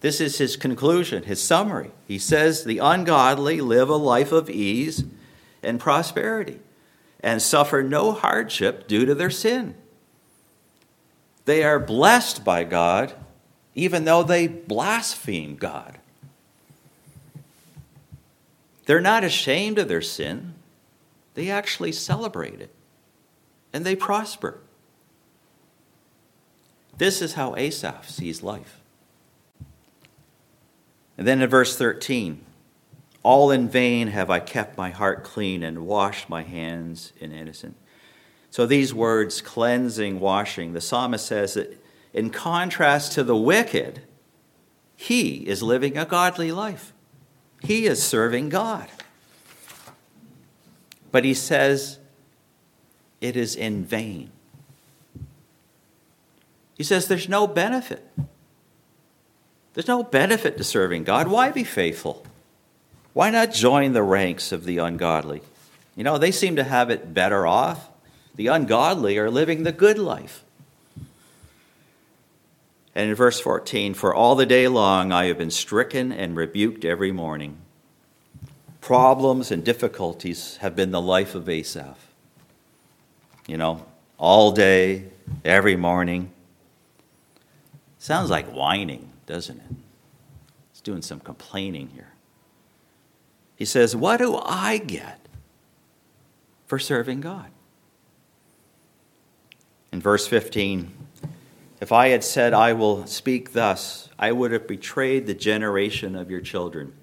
This 0.00 0.20
is 0.20 0.38
his 0.38 0.56
conclusion, 0.56 1.24
his 1.24 1.42
summary. 1.42 1.92
He 2.08 2.18
says 2.18 2.64
the 2.64 2.78
ungodly 2.78 3.60
live 3.60 3.88
a 3.88 3.96
life 3.96 4.32
of 4.32 4.50
ease 4.50 5.04
and 5.62 5.80
prosperity 5.80 6.60
and 7.20 7.42
suffer 7.42 7.82
no 7.82 8.12
hardship 8.12 8.88
due 8.88 9.04
to 9.06 9.14
their 9.14 9.30
sin. 9.30 9.74
They 11.44 11.62
are 11.64 11.78
blessed 11.78 12.44
by 12.44 12.64
God 12.64 13.14
even 13.74 14.04
though 14.04 14.22
they 14.22 14.46
blaspheme 14.46 15.56
God. 15.56 15.98
They're 18.86 19.00
not 19.00 19.24
ashamed 19.24 19.78
of 19.78 19.88
their 19.88 20.02
sin 20.02 20.54
they 21.34 21.50
actually 21.50 21.92
celebrate 21.92 22.60
it 22.60 22.74
and 23.72 23.86
they 23.86 23.96
prosper. 23.96 24.58
This 26.98 27.22
is 27.22 27.34
how 27.34 27.56
Asaph 27.56 28.10
sees 28.10 28.42
life. 28.42 28.80
And 31.16 31.26
then 31.26 31.40
in 31.40 31.48
verse 31.48 31.76
13, 31.76 32.44
all 33.22 33.50
in 33.50 33.68
vain 33.68 34.08
have 34.08 34.30
I 34.30 34.40
kept 34.40 34.78
my 34.78 34.90
heart 34.90 35.24
clean 35.24 35.62
and 35.62 35.86
washed 35.86 36.28
my 36.28 36.42
hands 36.42 37.12
in 37.20 37.32
innocent. 37.32 37.76
So 38.50 38.66
these 38.66 38.92
words, 38.94 39.40
cleansing, 39.40 40.18
washing, 40.20 40.72
the 40.72 40.80
psalmist 40.80 41.26
says 41.26 41.54
that 41.54 41.82
in 42.12 42.30
contrast 42.30 43.12
to 43.12 43.22
the 43.22 43.36
wicked, 43.36 44.02
he 44.96 45.46
is 45.46 45.62
living 45.62 45.96
a 45.96 46.04
godly 46.04 46.50
life. 46.50 46.92
He 47.62 47.86
is 47.86 48.02
serving 48.02 48.48
God. 48.48 48.88
But 51.12 51.24
he 51.24 51.34
says 51.34 51.98
it 53.20 53.36
is 53.36 53.54
in 53.54 53.84
vain. 53.84 54.30
He 56.76 56.84
says 56.84 57.08
there's 57.08 57.28
no 57.28 57.46
benefit. 57.46 58.08
There's 59.74 59.88
no 59.88 60.02
benefit 60.02 60.56
to 60.56 60.64
serving 60.64 61.04
God. 61.04 61.28
Why 61.28 61.50
be 61.50 61.64
faithful? 61.64 62.24
Why 63.12 63.30
not 63.30 63.52
join 63.52 63.92
the 63.92 64.02
ranks 64.02 64.52
of 64.52 64.64
the 64.64 64.78
ungodly? 64.78 65.42
You 65.96 66.04
know, 66.04 66.18
they 66.18 66.30
seem 66.30 66.56
to 66.56 66.64
have 66.64 66.90
it 66.90 67.12
better 67.12 67.46
off. 67.46 67.88
The 68.34 68.46
ungodly 68.46 69.18
are 69.18 69.30
living 69.30 69.62
the 69.62 69.72
good 69.72 69.98
life. 69.98 70.44
And 72.94 73.10
in 73.10 73.14
verse 73.14 73.40
14, 73.40 73.94
for 73.94 74.14
all 74.14 74.34
the 74.34 74.46
day 74.46 74.68
long 74.68 75.12
I 75.12 75.26
have 75.26 75.38
been 75.38 75.50
stricken 75.50 76.12
and 76.12 76.36
rebuked 76.36 76.84
every 76.84 77.12
morning 77.12 77.58
problems 78.80 79.50
and 79.50 79.64
difficulties 79.64 80.56
have 80.56 80.74
been 80.74 80.90
the 80.90 81.00
life 81.00 81.34
of 81.34 81.48
Asaph. 81.48 82.08
You 83.46 83.56
know, 83.56 83.84
all 84.18 84.52
day, 84.52 85.04
every 85.44 85.76
morning. 85.76 86.30
Sounds 87.98 88.30
like 88.30 88.46
whining, 88.46 89.10
doesn't 89.26 89.58
it? 89.58 89.76
He's 90.72 90.80
doing 90.80 91.02
some 91.02 91.20
complaining 91.20 91.90
here. 91.94 92.08
He 93.60 93.66
says, 93.66 93.94
What 93.94 94.16
do 94.16 94.40
I 94.42 94.78
get 94.78 95.20
for 96.66 96.78
serving 96.78 97.20
God? 97.20 97.50
In 99.92 100.00
verse 100.00 100.26
15, 100.26 100.90
if 101.78 101.92
I 101.92 102.08
had 102.08 102.24
said, 102.24 102.54
I 102.54 102.72
will 102.72 103.06
speak 103.06 103.52
thus, 103.52 104.08
I 104.18 104.32
would 104.32 104.50
have 104.52 104.66
betrayed 104.66 105.26
the 105.26 105.34
generation 105.34 106.16
of 106.16 106.30
your 106.30 106.40
children. 106.40 106.94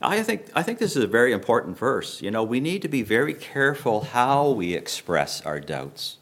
I 0.00 0.22
think, 0.22 0.46
I 0.54 0.62
think 0.62 0.78
this 0.78 0.96
is 0.96 1.04
a 1.04 1.08
very 1.08 1.32
important 1.32 1.76
verse. 1.76 2.22
You 2.22 2.30
know, 2.30 2.42
we 2.42 2.58
need 2.58 2.80
to 2.80 2.88
be 2.88 3.02
very 3.02 3.34
careful 3.34 4.04
how 4.04 4.48
we 4.50 4.72
express 4.72 5.42
our 5.42 5.60
doubts. 5.60 6.16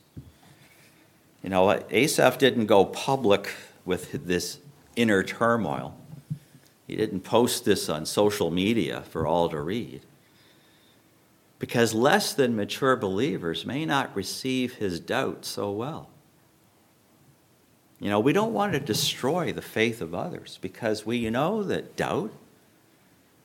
You 1.45 1.51
know, 1.51 1.81
Asaph 1.91 2.39
didn't 2.39 2.67
go 2.67 2.87
public 2.87 3.53
with 3.85 4.27
this 4.27 4.59
inner 4.97 5.23
turmoil. 5.23 5.95
He 6.91 6.97
didn't 6.97 7.21
post 7.21 7.65
this 7.65 7.89
on 7.89 8.05
social 8.05 8.51
media 8.51 9.03
for 9.11 9.25
all 9.25 9.49
to 9.51 9.61
read. 9.61 10.01
Because 11.61 11.95
less 11.95 12.33
than 12.33 12.57
mature 12.57 12.97
believers 12.97 13.65
may 13.65 13.87
not 13.87 14.17
receive 14.17 14.75
his 14.75 14.99
doubt 14.99 15.45
so 15.45 15.71
well. 15.71 16.09
You 18.01 18.11
know, 18.11 18.19
we 18.19 18.33
don't 18.33 18.53
want 18.53 18.73
to 18.73 18.81
destroy 18.81 19.53
the 19.53 19.63
faith 19.63 20.01
of 20.01 20.17
others 20.17 20.59
because 20.61 21.07
we 21.07 21.31
know 21.31 21.63
that 21.63 21.95
doubt 21.95 22.33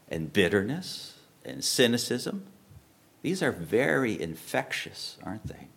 and 0.10 0.34
bitterness 0.34 1.20
and 1.46 1.64
cynicism. 1.64 2.48
These 3.22 3.44
are 3.44 3.52
very 3.52 4.20
infectious, 4.20 5.20
aren't 5.24 5.46
they? 5.46 5.68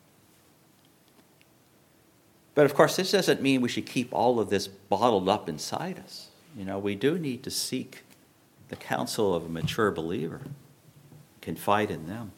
But 2.55 2.65
of 2.65 2.75
course, 2.75 2.97
this 2.97 3.13
doesn't 3.13 3.43
mean 3.43 3.61
we 3.61 3.69
should 3.69 3.85
keep 3.85 4.09
all 4.15 4.41
of 4.41 4.49
this 4.49 4.69
bottled 4.69 5.29
up 5.29 5.51
inside 5.51 5.99
us. 5.99 6.28
You 6.59 6.65
know, 6.65 6.81
we 6.81 6.97
do 6.97 7.21
need 7.21 7.45
to 7.45 7.53
seek 7.53 8.03
the 8.69 8.75
counsel 8.75 9.33
of 9.33 9.47
a 9.47 9.49
mature 9.49 9.93
believer, 9.93 10.41
confide 11.41 11.89
in 11.89 12.09
them. 12.09 12.33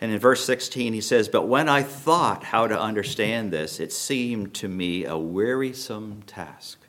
And 0.00 0.10
in 0.10 0.18
verse 0.18 0.44
16, 0.44 0.92
he 0.92 1.00
says, 1.00 1.28
But 1.28 1.46
when 1.46 1.68
I 1.68 1.84
thought 1.84 2.42
how 2.42 2.66
to 2.66 2.78
understand 2.78 3.52
this, 3.52 3.78
it 3.78 3.92
seemed 3.92 4.54
to 4.54 4.66
me 4.66 5.04
a 5.04 5.16
wearisome 5.16 6.22
task. 6.26 6.80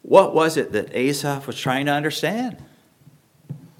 What 0.00 0.34
was 0.34 0.56
it 0.56 0.72
that 0.72 0.96
Asaph 0.96 1.46
was 1.46 1.60
trying 1.60 1.84
to 1.84 1.92
understand? 1.92 2.56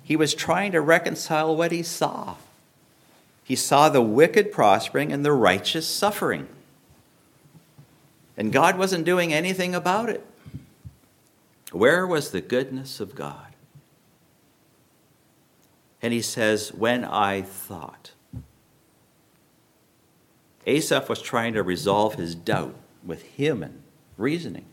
He 0.02 0.14
was 0.14 0.34
trying 0.34 0.72
to 0.72 0.80
reconcile 0.82 1.56
what 1.56 1.72
he 1.72 1.82
saw. 1.82 2.34
He 3.44 3.56
saw 3.56 3.88
the 3.88 4.02
wicked 4.02 4.52
prospering 4.52 5.10
and 5.10 5.24
the 5.24 5.32
righteous 5.32 5.88
suffering. 5.88 6.48
And 8.38 8.52
God 8.52 8.78
wasn't 8.78 9.04
doing 9.04 9.32
anything 9.32 9.74
about 9.74 10.08
it. 10.08 10.24
Where 11.72 12.06
was 12.06 12.30
the 12.30 12.40
goodness 12.40 13.00
of 13.00 13.14
God? 13.14 13.52
And 16.00 16.14
he 16.14 16.22
says, 16.22 16.72
When 16.72 17.04
I 17.04 17.42
thought. 17.42 18.12
Asaph 20.66 21.08
was 21.08 21.20
trying 21.20 21.52
to 21.54 21.62
resolve 21.62 22.14
his 22.14 22.34
doubt 22.34 22.76
with 23.04 23.22
human 23.22 23.82
reasoning. 24.16 24.66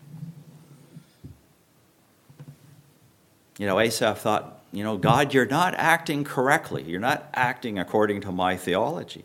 you 3.58 3.66
know, 3.66 3.80
Asaph 3.80 4.20
thought, 4.20 4.62
you 4.72 4.84
know, 4.84 4.98
God, 4.98 5.34
you're 5.34 5.46
not 5.46 5.74
acting 5.76 6.24
correctly. 6.24 6.84
You're 6.84 7.00
not 7.00 7.30
acting 7.34 7.80
according 7.80 8.22
to 8.22 8.32
my 8.32 8.58
theology. 8.58 9.24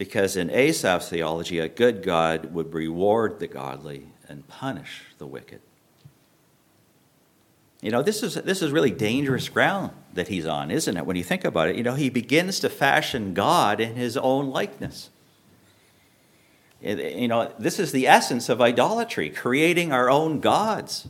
Because 0.00 0.34
in 0.34 0.48
Asaph's 0.48 1.10
theology, 1.10 1.58
a 1.58 1.68
good 1.68 2.02
God 2.02 2.54
would 2.54 2.72
reward 2.72 3.38
the 3.38 3.46
godly 3.46 4.06
and 4.30 4.48
punish 4.48 5.02
the 5.18 5.26
wicked. 5.26 5.60
You 7.82 7.90
know, 7.90 8.02
this 8.02 8.22
is, 8.22 8.32
this 8.36 8.62
is 8.62 8.72
really 8.72 8.92
dangerous 8.92 9.50
ground 9.50 9.92
that 10.14 10.28
he's 10.28 10.46
on, 10.46 10.70
isn't 10.70 10.96
it? 10.96 11.04
When 11.04 11.16
you 11.16 11.22
think 11.22 11.44
about 11.44 11.68
it, 11.68 11.76
you 11.76 11.82
know, 11.82 11.96
he 11.96 12.08
begins 12.08 12.60
to 12.60 12.70
fashion 12.70 13.34
God 13.34 13.78
in 13.78 13.94
his 13.94 14.16
own 14.16 14.48
likeness. 14.48 15.10
You 16.80 17.28
know, 17.28 17.52
this 17.58 17.78
is 17.78 17.92
the 17.92 18.06
essence 18.06 18.48
of 18.48 18.58
idolatry, 18.58 19.28
creating 19.28 19.92
our 19.92 20.08
own 20.08 20.40
gods. 20.40 21.08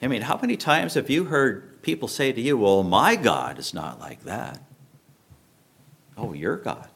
I 0.00 0.06
mean, 0.06 0.22
how 0.22 0.38
many 0.40 0.56
times 0.56 0.94
have 0.94 1.10
you 1.10 1.24
heard 1.24 1.82
people 1.82 2.06
say 2.06 2.30
to 2.30 2.40
you, 2.40 2.56
Well, 2.56 2.84
my 2.84 3.16
God 3.16 3.58
is 3.58 3.74
not 3.74 3.98
like 3.98 4.22
that? 4.22 4.62
Oh, 6.16 6.32
your 6.32 6.56
God. 6.56 6.89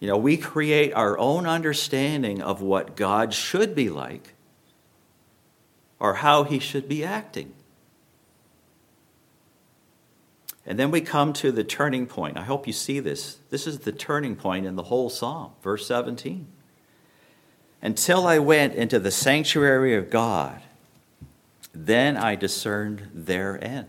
You 0.00 0.06
know, 0.08 0.16
we 0.16 0.36
create 0.36 0.92
our 0.92 1.18
own 1.18 1.46
understanding 1.46 2.40
of 2.40 2.62
what 2.62 2.96
God 2.96 3.34
should 3.34 3.74
be 3.74 3.90
like 3.90 4.34
or 5.98 6.14
how 6.14 6.44
he 6.44 6.58
should 6.58 6.88
be 6.88 7.04
acting. 7.04 7.52
And 10.64 10.78
then 10.78 10.90
we 10.90 11.00
come 11.00 11.32
to 11.34 11.50
the 11.50 11.64
turning 11.64 12.06
point. 12.06 12.36
I 12.36 12.42
hope 12.42 12.66
you 12.66 12.72
see 12.72 13.00
this. 13.00 13.38
This 13.50 13.66
is 13.66 13.80
the 13.80 13.92
turning 13.92 14.36
point 14.36 14.66
in 14.66 14.76
the 14.76 14.84
whole 14.84 15.08
psalm, 15.08 15.52
verse 15.62 15.86
17. 15.86 16.46
Until 17.80 18.26
I 18.26 18.38
went 18.38 18.74
into 18.74 18.98
the 18.98 19.10
sanctuary 19.10 19.94
of 19.94 20.10
God, 20.10 20.60
then 21.72 22.16
I 22.16 22.34
discerned 22.34 23.08
their 23.14 23.62
end. 23.64 23.86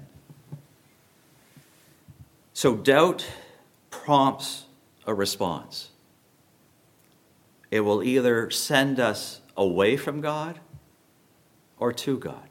So 2.54 2.75
doubt 2.75 3.28
prompts 3.89 4.66
a 5.06 5.13
response. 5.13 5.88
It 7.72 7.82
will 7.82 8.04
either 8.04 8.50
send 8.50 9.00
us 9.00 9.42
away 9.56 9.98
from 9.98 10.22
God 10.22 10.60
or 11.78 11.94
to 11.94 12.18
God. 12.18 12.50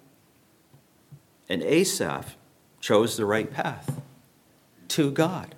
And 1.49 1.63
Asaph 1.63 2.37
chose 2.81 3.17
the 3.17 3.25
right 3.25 3.53
path 3.53 4.01
to 4.89 5.11
God. 5.11 5.55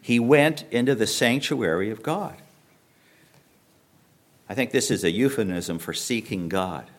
He 0.00 0.18
went 0.18 0.64
into 0.70 0.94
the 0.94 1.06
sanctuary 1.06 1.90
of 1.90 2.02
God. 2.02 2.36
I 4.48 4.54
think 4.54 4.70
this 4.70 4.90
is 4.90 5.04
a 5.04 5.10
euphemism 5.10 5.78
for 5.78 5.92
seeking 5.92 6.48
God. 6.48 6.90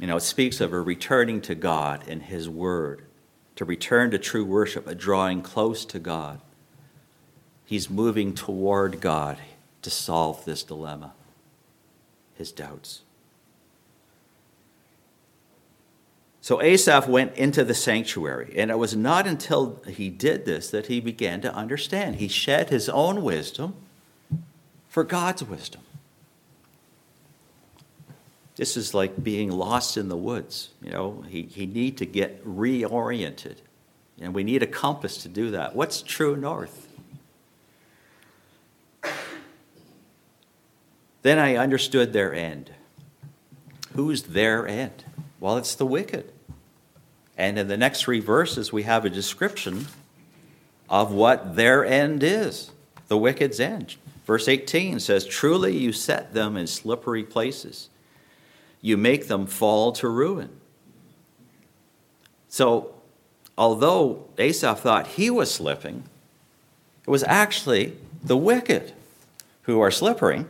You 0.00 0.08
know, 0.08 0.16
it 0.16 0.22
speaks 0.22 0.60
of 0.60 0.72
a 0.72 0.80
returning 0.80 1.40
to 1.42 1.54
God 1.54 2.08
and 2.08 2.22
His 2.22 2.48
Word, 2.48 3.04
to 3.54 3.64
return 3.64 4.10
to 4.10 4.18
true 4.18 4.44
worship, 4.44 4.88
a 4.88 4.94
drawing 4.94 5.42
close 5.42 5.84
to 5.84 6.00
God. 6.00 6.40
He's 7.72 7.88
moving 7.88 8.34
toward 8.34 9.00
God 9.00 9.38
to 9.80 9.88
solve 9.88 10.44
this 10.44 10.62
dilemma, 10.62 11.14
his 12.34 12.52
doubts. 12.52 13.00
So 16.42 16.60
Asaph 16.60 17.08
went 17.08 17.34
into 17.34 17.64
the 17.64 17.72
sanctuary, 17.72 18.52
and 18.58 18.70
it 18.70 18.76
was 18.76 18.94
not 18.94 19.26
until 19.26 19.80
he 19.88 20.10
did 20.10 20.44
this 20.44 20.70
that 20.70 20.88
he 20.88 21.00
began 21.00 21.40
to 21.40 21.54
understand. 21.54 22.16
He 22.16 22.28
shed 22.28 22.68
his 22.68 22.90
own 22.90 23.22
wisdom 23.22 23.74
for 24.90 25.02
God's 25.02 25.42
wisdom. 25.42 25.80
This 28.56 28.76
is 28.76 28.92
like 28.92 29.24
being 29.24 29.50
lost 29.50 29.96
in 29.96 30.10
the 30.10 30.16
woods. 30.18 30.68
You 30.82 30.90
know, 30.90 31.24
he, 31.26 31.44
he 31.44 31.64
need 31.64 31.96
to 31.96 32.04
get 32.04 32.44
reoriented. 32.44 33.56
And 34.20 34.34
we 34.34 34.44
need 34.44 34.62
a 34.62 34.66
compass 34.66 35.22
to 35.22 35.30
do 35.30 35.52
that. 35.52 35.74
What's 35.74 36.02
true 36.02 36.36
north? 36.36 36.90
Then 41.22 41.38
I 41.38 41.56
understood 41.56 42.12
their 42.12 42.34
end. 42.34 42.72
Who's 43.94 44.22
their 44.22 44.66
end? 44.66 45.04
Well, 45.40 45.56
it's 45.56 45.74
the 45.74 45.86
wicked. 45.86 46.32
And 47.36 47.58
in 47.58 47.68
the 47.68 47.76
next 47.76 48.02
three 48.02 48.20
verses, 48.20 48.72
we 48.72 48.82
have 48.82 49.04
a 49.04 49.10
description 49.10 49.86
of 50.88 51.12
what 51.12 51.56
their 51.56 51.84
end 51.84 52.22
is 52.22 52.70
the 53.08 53.18
wicked's 53.18 53.60
end. 53.60 53.96
Verse 54.24 54.48
18 54.48 54.98
says, 54.98 55.26
Truly 55.26 55.76
you 55.76 55.92
set 55.92 56.32
them 56.32 56.56
in 56.56 56.66
slippery 56.66 57.22
places, 57.22 57.90
you 58.80 58.96
make 58.96 59.28
them 59.28 59.46
fall 59.46 59.92
to 59.92 60.08
ruin. 60.08 60.48
So, 62.48 62.94
although 63.58 64.28
Asaph 64.38 64.80
thought 64.80 65.06
he 65.08 65.28
was 65.28 65.52
slipping, 65.52 66.04
it 67.06 67.10
was 67.10 67.22
actually 67.24 67.96
the 68.22 68.36
wicked 68.36 68.92
who 69.62 69.80
are 69.80 69.90
slippering 69.90 70.48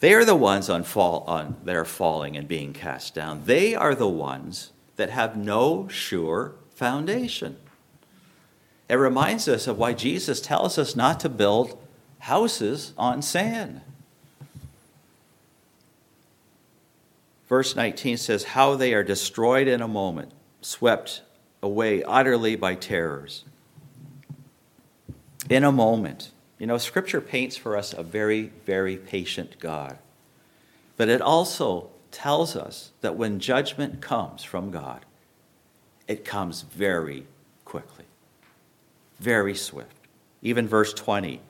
they 0.00 0.14
are 0.14 0.24
the 0.24 0.36
ones 0.36 0.70
on 0.70 0.84
fall, 0.84 1.24
on, 1.26 1.56
that 1.64 1.74
are 1.74 1.84
falling 1.84 2.36
and 2.36 2.46
being 2.46 2.72
cast 2.72 3.14
down. 3.14 3.42
They 3.44 3.74
are 3.74 3.94
the 3.94 4.08
ones 4.08 4.72
that 4.96 5.10
have 5.10 5.36
no 5.36 5.88
sure 5.88 6.54
foundation. 6.74 7.56
It 8.88 8.94
reminds 8.94 9.48
us 9.48 9.66
of 9.66 9.76
why 9.76 9.92
Jesus 9.92 10.40
tells 10.40 10.78
us 10.78 10.94
not 10.94 11.20
to 11.20 11.28
build 11.28 11.78
houses 12.20 12.92
on 12.96 13.22
sand. 13.22 13.80
Verse 17.48 17.74
19 17.74 18.16
says, 18.18 18.44
How 18.44 18.76
they 18.76 18.94
are 18.94 19.02
destroyed 19.02 19.68
in 19.68 19.80
a 19.80 19.88
moment, 19.88 20.32
swept 20.60 21.22
away 21.62 22.02
utterly 22.04 22.56
by 22.56 22.74
terrors. 22.74 23.44
In 25.48 25.64
a 25.64 25.72
moment. 25.72 26.30
You 26.58 26.66
know, 26.66 26.78
Scripture 26.78 27.20
paints 27.20 27.56
for 27.56 27.76
us 27.76 27.92
a 27.92 28.02
very, 28.02 28.52
very 28.66 28.96
patient 28.96 29.58
God. 29.60 29.98
But 30.96 31.08
it 31.08 31.20
also 31.20 31.90
tells 32.10 32.56
us 32.56 32.90
that 33.00 33.16
when 33.16 33.38
judgment 33.38 34.00
comes 34.00 34.42
from 34.42 34.70
God, 34.70 35.04
it 36.08 36.24
comes 36.24 36.62
very 36.62 37.26
quickly, 37.64 38.06
very 39.20 39.54
swift. 39.54 39.94
Even 40.42 40.66
verse 40.66 40.92
20 40.94 41.40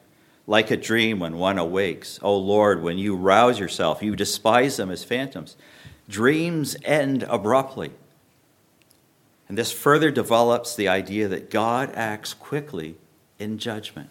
like 0.48 0.70
a 0.70 0.76
dream 0.78 1.20
when 1.20 1.36
one 1.36 1.58
awakes. 1.58 2.18
O 2.22 2.30
oh 2.30 2.38
Lord, 2.38 2.82
when 2.82 2.96
you 2.96 3.14
rouse 3.14 3.60
yourself, 3.60 4.02
you 4.02 4.16
despise 4.16 4.78
them 4.78 4.90
as 4.90 5.04
phantoms. 5.04 5.56
Dreams 6.08 6.74
end 6.84 7.22
abruptly. 7.24 7.92
And 9.46 9.58
this 9.58 9.70
further 9.70 10.10
develops 10.10 10.74
the 10.74 10.88
idea 10.88 11.28
that 11.28 11.50
God 11.50 11.92
acts 11.94 12.32
quickly 12.32 12.96
in 13.38 13.58
judgment. 13.58 14.08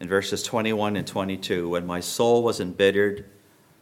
In 0.00 0.08
verses 0.08 0.42
21 0.42 0.96
and 0.96 1.06
22 1.06 1.68
When 1.68 1.86
my 1.86 2.00
soul 2.00 2.42
was 2.42 2.58
embittered, 2.58 3.26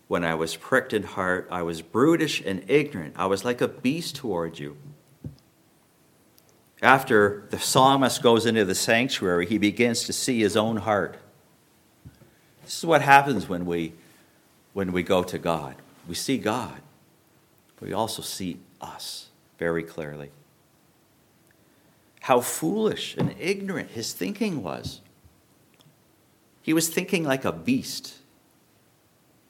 when 0.08 0.24
I 0.24 0.34
was 0.34 0.56
pricked 0.56 0.92
in 0.92 1.04
heart, 1.04 1.48
I 1.50 1.62
was 1.62 1.82
brutish 1.82 2.42
and 2.44 2.64
ignorant. 2.68 3.14
I 3.16 3.26
was 3.26 3.44
like 3.44 3.60
a 3.60 3.68
beast 3.68 4.16
toward 4.16 4.58
you. 4.58 4.76
After 6.80 7.46
the 7.50 7.58
psalmist 7.58 8.22
goes 8.22 8.46
into 8.46 8.64
the 8.64 8.74
sanctuary, 8.74 9.46
he 9.46 9.58
begins 9.58 10.04
to 10.04 10.12
see 10.12 10.40
his 10.40 10.56
own 10.56 10.78
heart. 10.78 11.18
This 12.64 12.78
is 12.78 12.86
what 12.86 13.02
happens 13.02 13.48
when 13.48 13.66
we, 13.66 13.94
when 14.72 14.92
we 14.92 15.02
go 15.02 15.22
to 15.22 15.38
God. 15.38 15.74
We 16.08 16.14
see 16.14 16.38
God, 16.38 16.80
but 17.76 17.88
we 17.88 17.94
also 17.94 18.22
see 18.22 18.58
us 18.80 19.28
very 19.58 19.82
clearly. 19.82 20.30
How 22.20 22.40
foolish 22.40 23.16
and 23.16 23.34
ignorant 23.38 23.90
his 23.90 24.12
thinking 24.12 24.62
was. 24.62 25.00
He 26.68 26.74
was 26.74 26.90
thinking 26.90 27.24
like 27.24 27.46
a 27.46 27.52
beast. 27.52 28.12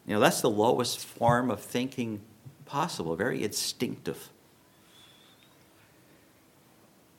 You 0.07 0.14
know, 0.14 0.20
that's 0.20 0.40
the 0.40 0.48
lowest 0.48 1.00
form 1.00 1.50
of 1.50 1.59
thinking 1.59 2.20
possible, 2.64 3.16
very 3.16 3.42
instinctive. 3.42 4.28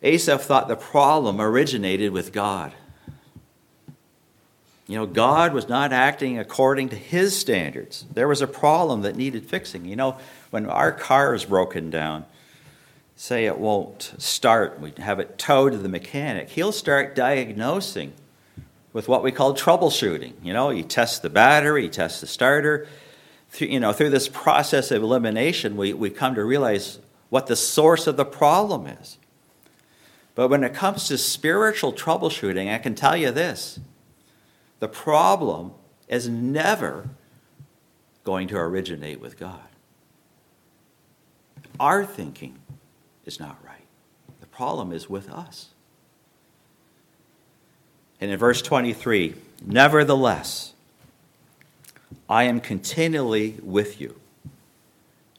Asaph 0.01 0.41
thought 0.41 0.69
the 0.69 0.77
problem 0.77 1.41
originated 1.41 2.13
with 2.13 2.31
God. 2.31 2.71
You 4.87 4.95
know, 4.95 5.05
God 5.05 5.53
was 5.53 5.67
not 5.67 5.91
acting 5.91 6.39
according 6.39 6.87
to 6.87 6.95
his 6.95 7.37
standards. 7.37 8.05
There 8.13 8.29
was 8.29 8.41
a 8.41 8.47
problem 8.47 9.01
that 9.01 9.17
needed 9.17 9.47
fixing. 9.47 9.83
You 9.83 9.97
know, 9.97 10.17
when 10.49 10.65
our 10.65 10.93
car 10.93 11.35
is 11.35 11.43
broken 11.43 11.89
down, 11.89 12.23
say 13.17 13.47
it 13.47 13.57
won't 13.57 14.13
start, 14.17 14.79
we 14.79 14.93
have 14.99 15.19
it 15.19 15.37
towed 15.37 15.73
to 15.73 15.77
the 15.77 15.89
mechanic, 15.89 16.51
he'll 16.51 16.71
start 16.71 17.15
diagnosing 17.15 18.13
with 18.93 19.07
what 19.07 19.23
we 19.23 19.31
call 19.31 19.53
troubleshooting. 19.53 20.33
You 20.43 20.53
know, 20.53 20.69
you 20.69 20.83
test 20.83 21.21
the 21.21 21.29
battery, 21.29 21.83
you 21.83 21.89
test 21.89 22.21
the 22.21 22.27
starter. 22.27 22.87
You 23.57 23.79
know, 23.79 23.93
through 23.93 24.11
this 24.11 24.27
process 24.27 24.91
of 24.91 25.01
elimination, 25.01 25.77
we, 25.77 25.93
we 25.93 26.09
come 26.09 26.35
to 26.35 26.43
realize 26.43 26.99
what 27.29 27.47
the 27.47 27.55
source 27.55 28.07
of 28.07 28.17
the 28.17 28.25
problem 28.25 28.87
is. 28.87 29.17
But 30.35 30.49
when 30.49 30.63
it 30.63 30.73
comes 30.73 31.07
to 31.07 31.17
spiritual 31.17 31.93
troubleshooting, 31.93 32.73
I 32.73 32.77
can 32.77 32.95
tell 32.95 33.17
you 33.17 33.31
this 33.31 33.79
the 34.79 34.87
problem 34.87 35.73
is 36.07 36.29
never 36.29 37.09
going 38.23 38.47
to 38.47 38.57
originate 38.57 39.19
with 39.19 39.37
God. 39.37 39.59
Our 41.79 42.05
thinking 42.05 42.59
is 43.25 43.39
not 43.39 43.57
right, 43.65 43.85
the 44.39 44.47
problem 44.47 44.91
is 44.91 45.09
with 45.09 45.29
us. 45.29 45.69
And 48.21 48.31
in 48.31 48.37
verse 48.37 48.61
23, 48.61 49.35
nevertheless, 49.65 50.73
I 52.27 52.43
am 52.43 52.59
continually 52.59 53.57
with 53.63 53.99
you. 54.01 54.19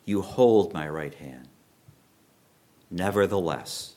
You 0.05 0.23
hold 0.23 0.73
my 0.73 0.89
right 0.89 1.15
hand. 1.15 1.49
Nevertheless. 2.91 3.95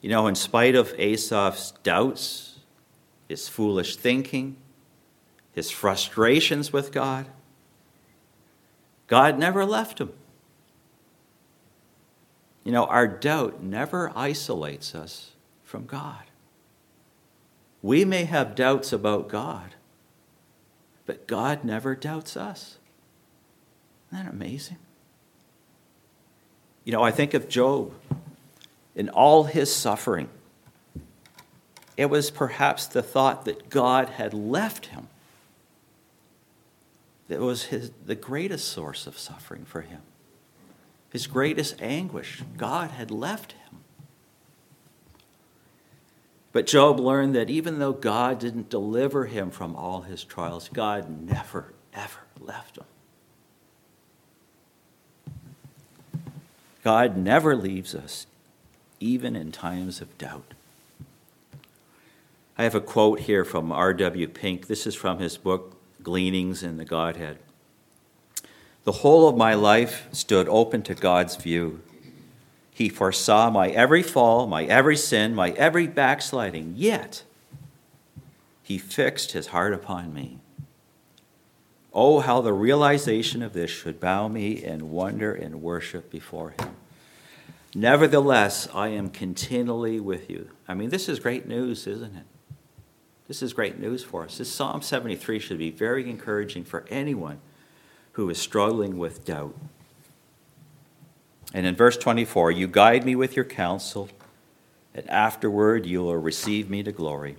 You 0.00 0.10
know, 0.10 0.26
in 0.26 0.34
spite 0.34 0.74
of 0.74 0.94
Asaph's 0.98 1.72
doubts 1.82 2.48
his 3.28 3.46
foolish 3.46 3.96
thinking, 3.96 4.56
his 5.52 5.70
frustrations 5.70 6.72
with 6.72 6.90
God, 6.90 7.26
God 9.06 9.38
never 9.38 9.64
left 9.64 10.00
him. 10.00 10.12
You 12.64 12.72
know, 12.72 12.86
our 12.86 13.06
doubt 13.06 13.62
never 13.62 14.10
isolates 14.14 14.94
us 14.94 15.32
from 15.62 15.86
God. 15.86 16.27
We 17.82 18.04
may 18.04 18.24
have 18.24 18.54
doubts 18.54 18.92
about 18.92 19.28
God, 19.28 19.74
but 21.06 21.26
God 21.26 21.64
never 21.64 21.94
doubts 21.94 22.36
us. 22.36 22.78
Isn't 24.10 24.24
that 24.24 24.32
amazing? 24.32 24.78
You 26.84 26.92
know, 26.92 27.02
I 27.02 27.10
think 27.10 27.34
of 27.34 27.48
Job 27.48 27.92
in 28.94 29.08
all 29.08 29.44
his 29.44 29.74
suffering. 29.74 30.28
It 31.96 32.06
was 32.06 32.30
perhaps 32.30 32.86
the 32.86 33.02
thought 33.02 33.44
that 33.44 33.70
God 33.70 34.10
had 34.10 34.32
left 34.32 34.86
him 34.86 35.08
that 37.28 37.40
was 37.40 37.64
his, 37.64 37.90
the 38.04 38.14
greatest 38.14 38.68
source 38.68 39.06
of 39.06 39.18
suffering 39.18 39.64
for 39.64 39.82
him. 39.82 40.00
His 41.10 41.26
greatest 41.26 41.80
anguish. 41.80 42.42
God 42.56 42.90
had 42.90 43.10
left 43.10 43.52
him. 43.52 43.57
But 46.52 46.66
Job 46.66 46.98
learned 46.98 47.34
that 47.34 47.50
even 47.50 47.78
though 47.78 47.92
God 47.92 48.38
didn't 48.38 48.70
deliver 48.70 49.26
him 49.26 49.50
from 49.50 49.76
all 49.76 50.02
his 50.02 50.24
trials, 50.24 50.70
God 50.72 51.28
never, 51.28 51.72
ever 51.92 52.20
left 52.40 52.78
him. 52.78 52.84
God 56.82 57.16
never 57.16 57.54
leaves 57.54 57.94
us, 57.94 58.26
even 58.98 59.36
in 59.36 59.52
times 59.52 60.00
of 60.00 60.16
doubt. 60.16 60.54
I 62.56 62.64
have 62.64 62.74
a 62.74 62.80
quote 62.80 63.20
here 63.20 63.44
from 63.44 63.70
A.W. 63.70 64.26
Pink. 64.28 64.66
This 64.66 64.86
is 64.86 64.94
from 64.94 65.18
his 65.18 65.36
book, 65.36 65.76
Gleanings 66.02 66.62
in 66.62 66.76
the 66.76 66.84
Godhead. 66.84 67.38
The 68.84 68.92
whole 68.92 69.28
of 69.28 69.36
my 69.36 69.54
life 69.54 70.08
stood 70.12 70.48
open 70.48 70.82
to 70.82 70.94
God's 70.94 71.36
view. 71.36 71.82
He 72.78 72.88
foresaw 72.88 73.50
my 73.50 73.70
every 73.70 74.04
fall, 74.04 74.46
my 74.46 74.62
every 74.62 74.96
sin, 74.96 75.34
my 75.34 75.50
every 75.50 75.88
backsliding, 75.88 76.74
yet 76.76 77.24
he 78.62 78.78
fixed 78.78 79.32
his 79.32 79.48
heart 79.48 79.74
upon 79.74 80.14
me. 80.14 80.38
Oh, 81.92 82.20
how 82.20 82.40
the 82.40 82.52
realization 82.52 83.42
of 83.42 83.52
this 83.52 83.68
should 83.68 83.98
bow 83.98 84.28
me 84.28 84.62
in 84.62 84.92
wonder 84.92 85.34
and 85.34 85.60
worship 85.60 86.08
before 86.08 86.50
him. 86.50 86.76
Nevertheless, 87.74 88.68
I 88.72 88.90
am 88.90 89.10
continually 89.10 89.98
with 89.98 90.30
you. 90.30 90.50
I 90.68 90.74
mean, 90.74 90.90
this 90.90 91.08
is 91.08 91.18
great 91.18 91.48
news, 91.48 91.84
isn't 91.88 92.14
it? 92.14 92.26
This 93.26 93.42
is 93.42 93.52
great 93.52 93.80
news 93.80 94.04
for 94.04 94.22
us. 94.22 94.38
This 94.38 94.52
Psalm 94.52 94.82
73 94.82 95.40
should 95.40 95.58
be 95.58 95.72
very 95.72 96.08
encouraging 96.08 96.62
for 96.62 96.84
anyone 96.90 97.40
who 98.12 98.30
is 98.30 98.38
struggling 98.38 98.98
with 98.98 99.24
doubt. 99.24 99.56
And 101.54 101.66
in 101.66 101.74
verse 101.74 101.96
24, 101.96 102.50
you 102.52 102.66
guide 102.66 103.04
me 103.04 103.16
with 103.16 103.36
your 103.36 103.44
counsel, 103.44 104.08
and 104.94 105.08
afterward 105.08 105.86
you 105.86 106.02
will 106.02 106.16
receive 106.16 106.68
me 106.68 106.82
to 106.82 106.92
glory. 106.92 107.36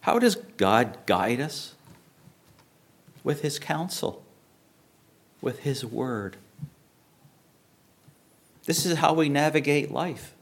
How 0.00 0.18
does 0.18 0.36
God 0.56 0.98
guide 1.06 1.40
us? 1.40 1.74
With 3.24 3.42
his 3.42 3.58
counsel, 3.58 4.24
with 5.40 5.60
his 5.60 5.84
word. 5.84 6.36
This 8.66 8.84
is 8.86 8.98
how 8.98 9.14
we 9.14 9.28
navigate 9.28 9.90
life. 9.90 10.34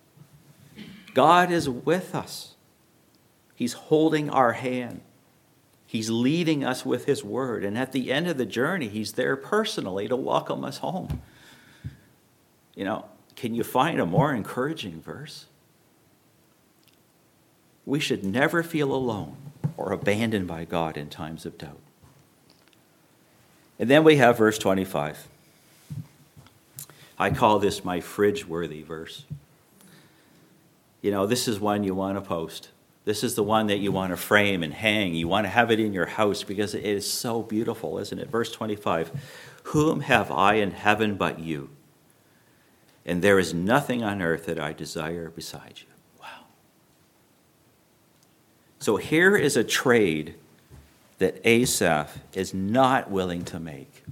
God 1.14 1.50
is 1.50 1.68
with 1.68 2.14
us. 2.14 2.54
He's 3.54 3.72
holding 3.74 4.30
our 4.30 4.52
hand. 4.52 5.02
He's 5.86 6.08
leading 6.08 6.64
us 6.64 6.86
with 6.86 7.06
His 7.06 7.24
word. 7.24 7.64
And 7.64 7.76
at 7.76 7.92
the 7.92 8.12
end 8.12 8.28
of 8.28 8.38
the 8.38 8.46
journey, 8.46 8.88
He's 8.88 9.12
there 9.12 9.36
personally 9.36 10.06
to 10.08 10.16
welcome 10.16 10.64
us 10.64 10.78
home. 10.78 11.20
You 12.74 12.84
know, 12.84 13.04
can 13.36 13.54
you 13.54 13.64
find 13.64 14.00
a 14.00 14.06
more 14.06 14.34
encouraging 14.34 15.00
verse? 15.00 15.46
We 17.86 18.00
should 18.00 18.24
never 18.24 18.62
feel 18.62 18.92
alone 18.92 19.36
or 19.76 19.92
abandoned 19.92 20.46
by 20.46 20.64
God 20.64 20.96
in 20.96 21.08
times 21.08 21.46
of 21.46 21.58
doubt. 21.58 21.80
And 23.78 23.88
then 23.88 24.04
we 24.04 24.16
have 24.16 24.36
verse 24.36 24.58
25. 24.58 25.26
I 27.18 27.30
call 27.30 27.58
this 27.58 27.84
my 27.84 28.00
fridge 28.00 28.46
worthy 28.46 28.82
verse. 28.82 29.24
You 31.02 31.10
know, 31.10 31.26
this 31.26 31.48
is 31.48 31.58
one 31.58 31.82
you 31.82 31.94
want 31.94 32.16
to 32.16 32.20
post. 32.20 32.68
This 33.04 33.24
is 33.24 33.34
the 33.34 33.42
one 33.42 33.68
that 33.68 33.78
you 33.78 33.90
want 33.90 34.12
to 34.12 34.16
frame 34.16 34.62
and 34.62 34.72
hang. 34.74 35.14
You 35.14 35.26
want 35.28 35.46
to 35.46 35.48
have 35.48 35.70
it 35.70 35.80
in 35.80 35.92
your 35.94 36.06
house 36.06 36.42
because 36.42 36.74
it 36.74 36.84
is 36.84 37.10
so 37.10 37.42
beautiful, 37.42 37.98
isn't 37.98 38.18
it? 38.18 38.28
Verse 38.28 38.52
25 38.52 39.10
Whom 39.64 40.00
have 40.00 40.30
I 40.30 40.54
in 40.54 40.72
heaven 40.72 41.16
but 41.16 41.38
you? 41.38 41.70
And 43.06 43.22
there 43.22 43.38
is 43.38 43.54
nothing 43.54 44.02
on 44.02 44.20
earth 44.22 44.46
that 44.46 44.60
I 44.60 44.72
desire 44.72 45.30
beside 45.30 45.74
you. 45.76 45.86
Wow. 46.20 46.46
So 48.78 48.96
here 48.96 49.36
is 49.36 49.56
a 49.56 49.64
trade 49.64 50.34
that 51.18 51.40
Asaph 51.44 52.18
is 52.34 52.54
not 52.54 53.10
willing 53.10 53.44
to 53.46 53.60
make. 53.60 54.04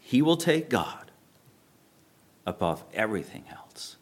He 0.00 0.22
will 0.22 0.36
take 0.36 0.68
God 0.68 1.10
above 2.46 2.84
everything 2.92 3.44
else 3.50 3.96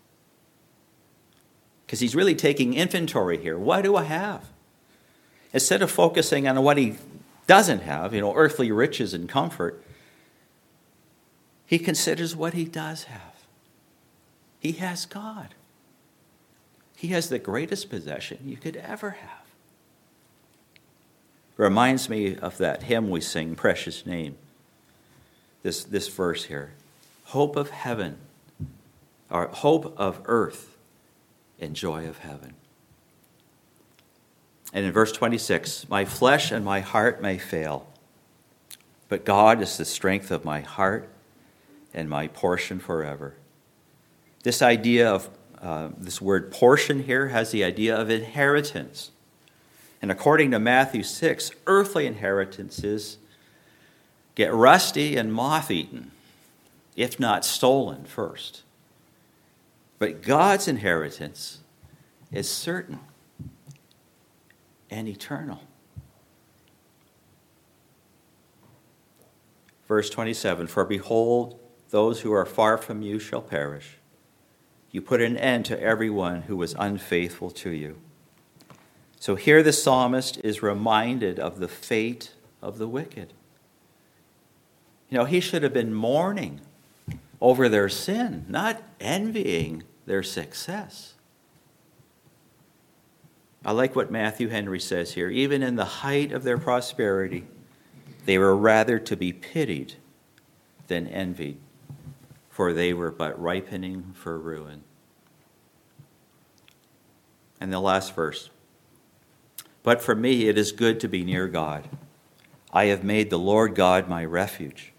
because 1.93 2.01
he's 2.01 2.15
really 2.15 2.35
taking 2.35 2.73
inventory 2.73 3.37
here. 3.37 3.59
What 3.59 3.83
do 3.83 3.97
I 3.97 4.05
have? 4.05 4.49
Instead 5.53 5.83
of 5.83 5.91
focusing 5.91 6.49
on 6.49 6.63
what 6.63 6.79
he 6.79 6.97
doesn't 7.47 7.83
have, 7.83 8.15
you 8.15 8.21
know, 8.23 8.35
earthly 8.35 8.73
riches 8.73 9.13
and 9.13 9.29
comfort, 9.29 9.85
he 11.73 11.79
considers 11.79 12.37
what 12.37 12.53
he 12.53 12.67
does 12.67 13.05
have. 13.05 13.47
He 14.61 14.73
has 14.73 15.07
God. 15.07 15.55
He 16.99 17.09
has 17.09 17.31
the 17.31 17.39
greatest 17.39 17.89
possession 17.89 18.41
you 18.45 18.59
could 18.59 18.77
ever 18.77 19.13
have. 19.13 19.47
Reminds 21.57 22.11
me 22.11 22.37
of 22.37 22.59
that 22.59 22.83
hymn 22.83 23.09
we 23.09 23.23
sing, 23.23 23.55
Precious 23.55 24.05
Name. 24.05 24.37
This, 25.63 25.83
this 25.83 26.09
verse 26.09 26.45
here 26.45 26.73
hope 27.25 27.57
of 27.57 27.71
heaven, 27.71 28.19
or 29.31 29.47
hope 29.47 29.95
of 29.97 30.21
earth 30.27 30.77
and 31.59 31.75
joy 31.75 32.07
of 32.07 32.19
heaven. 32.19 32.53
And 34.75 34.85
in 34.85 34.93
verse 34.93 35.13
26, 35.13 35.89
my 35.89 36.05
flesh 36.05 36.53
and 36.53 36.67
my 36.67 36.81
heart 36.81 37.23
may 37.23 37.39
fail, 37.39 37.87
but 39.09 39.25
God 39.25 39.63
is 39.63 39.79
the 39.79 39.87
strength 39.87 40.31
of 40.31 40.45
my 40.45 40.61
heart 40.61 41.09
and 41.95 42.09
my 42.09 42.29
portion 42.29 42.79
forever. 42.79 43.35
This 44.43 44.63
idea 44.63 45.11
of 45.11 45.31
uh, 45.61 45.91
this 45.97 46.21
word 46.21 46.51
portion 46.51 47.05
here 47.05 47.29
has 47.29 47.53
the 47.53 47.63
idea 47.63 47.97
of 47.97 48.11
inheritance. 48.11 49.13
And 50.01 50.11
according 50.11 50.51
to 50.51 50.59
Matthew 50.59 51.05
6, 51.05 51.53
earthly 51.67 52.07
inheritances 52.07 53.19
get 54.35 54.53
rusty 54.53 55.17
and 55.17 55.33
moth 55.33 55.71
eaten, 55.71 56.11
if 56.97 57.21
not 57.21 57.45
stolen 57.45 58.05
first. 58.05 58.63
But 60.01 60.23
God's 60.23 60.67
inheritance 60.67 61.61
is 62.33 62.51
certain 62.51 62.99
and 64.91 65.07
eternal. 65.07 65.63
Verse 69.87 70.11
27 70.11 70.67
For 70.67 70.85
behold, 70.85 71.61
those 71.93 72.23
who 72.23 72.33
are 72.33 72.47
far 72.47 72.79
from 72.79 73.03
you 73.03 73.19
shall 73.19 73.43
perish. 73.43 73.99
You 74.91 75.03
put 75.03 75.21
an 75.21 75.37
end 75.37 75.67
to 75.67 75.81
everyone 75.81 76.43
who 76.43 76.57
was 76.57 76.75
unfaithful 76.79 77.51
to 77.51 77.71
you. 77.71 77.99
So 79.21 79.35
here 79.37 79.63
the 79.63 79.75
psalmist 79.75 80.41
is 80.43 80.63
reminded 80.63 81.39
of 81.39 81.61
the 81.61 81.69
fate 81.69 82.33
of 82.63 82.79
the 82.79 82.89
wicked. 82.89 83.35
You 85.11 85.19
know, 85.19 85.27
he 85.27 85.39
should 85.39 85.63
have 85.63 85.75
been 85.75 85.93
mourning 85.93 86.63
over 87.43 87.69
their 87.69 87.91
sin, 87.91 88.47
not 88.49 88.83
envying 88.99 89.83
their 90.07 90.23
success. 90.23 91.13
I 93.65 93.73
like 93.73 93.95
what 93.95 94.11
Matthew 94.11 94.49
Henry 94.49 94.81
says 94.81 95.13
here. 95.13 95.29
Even 95.29 95.63
in 95.63 95.77
the 95.77 95.85
height 95.85 96.33
of 96.33 96.43
their 96.43 96.59
prosperity, 96.59 97.45
they 98.25 98.39
were 98.39 98.57
rather 98.57 98.99
to 98.99 99.15
be 99.15 99.33
pitied 99.33 99.95
than 100.87 101.07
envied, 101.07 101.59
for 102.53 102.75
they 102.75 102.93
were 102.93 103.11
but 103.11 103.41
ripening 103.41 104.12
for 104.15 104.38
ruin. 104.38 104.83
And 107.59 107.73
the 107.73 107.81
last 107.81 108.15
verse 108.15 108.51
But 109.83 110.03
for 110.03 110.15
me 110.15 110.49
it 110.49 110.59
is 110.59 110.71
good 110.71 111.01
to 111.01 111.09
be 111.09 111.25
near 111.25 111.49
God. 111.49 111.88
I 112.71 112.85
have 112.87 113.03
made 113.03 113.31
the 113.31 113.38
Lord 113.38 113.75
God 113.75 114.07
my 114.09 114.25
refuge, 114.25 114.93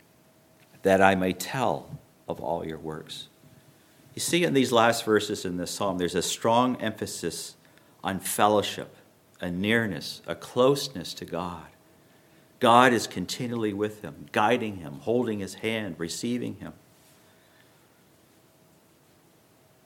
that 0.81 1.01
I 1.01 1.15
may 1.15 1.31
tell 1.31 1.99
of 2.27 2.39
all 2.39 2.65
your 2.65 2.79
works. 2.79 3.29
You 4.15 4.19
see, 4.19 4.43
in 4.43 4.53
these 4.53 4.71
last 4.71 5.05
verses 5.05 5.45
in 5.45 5.57
this 5.57 5.71
psalm, 5.71 5.97
there's 5.97 6.15
a 6.15 6.21
strong 6.21 6.79
emphasis 6.81 7.55
on 8.03 8.19
fellowship, 8.19 8.95
a 9.41 9.49
nearness, 9.49 10.21
a 10.27 10.35
closeness 10.35 11.13
to 11.15 11.25
God. 11.25 11.65
God 12.59 12.93
is 12.93 13.07
continually 13.07 13.73
with 13.73 14.01
him, 14.01 14.27
guiding 14.31 14.77
him, 14.77 14.99
holding 15.01 15.39
his 15.39 15.55
hand, 15.55 15.95
receiving 15.97 16.55
him. 16.55 16.73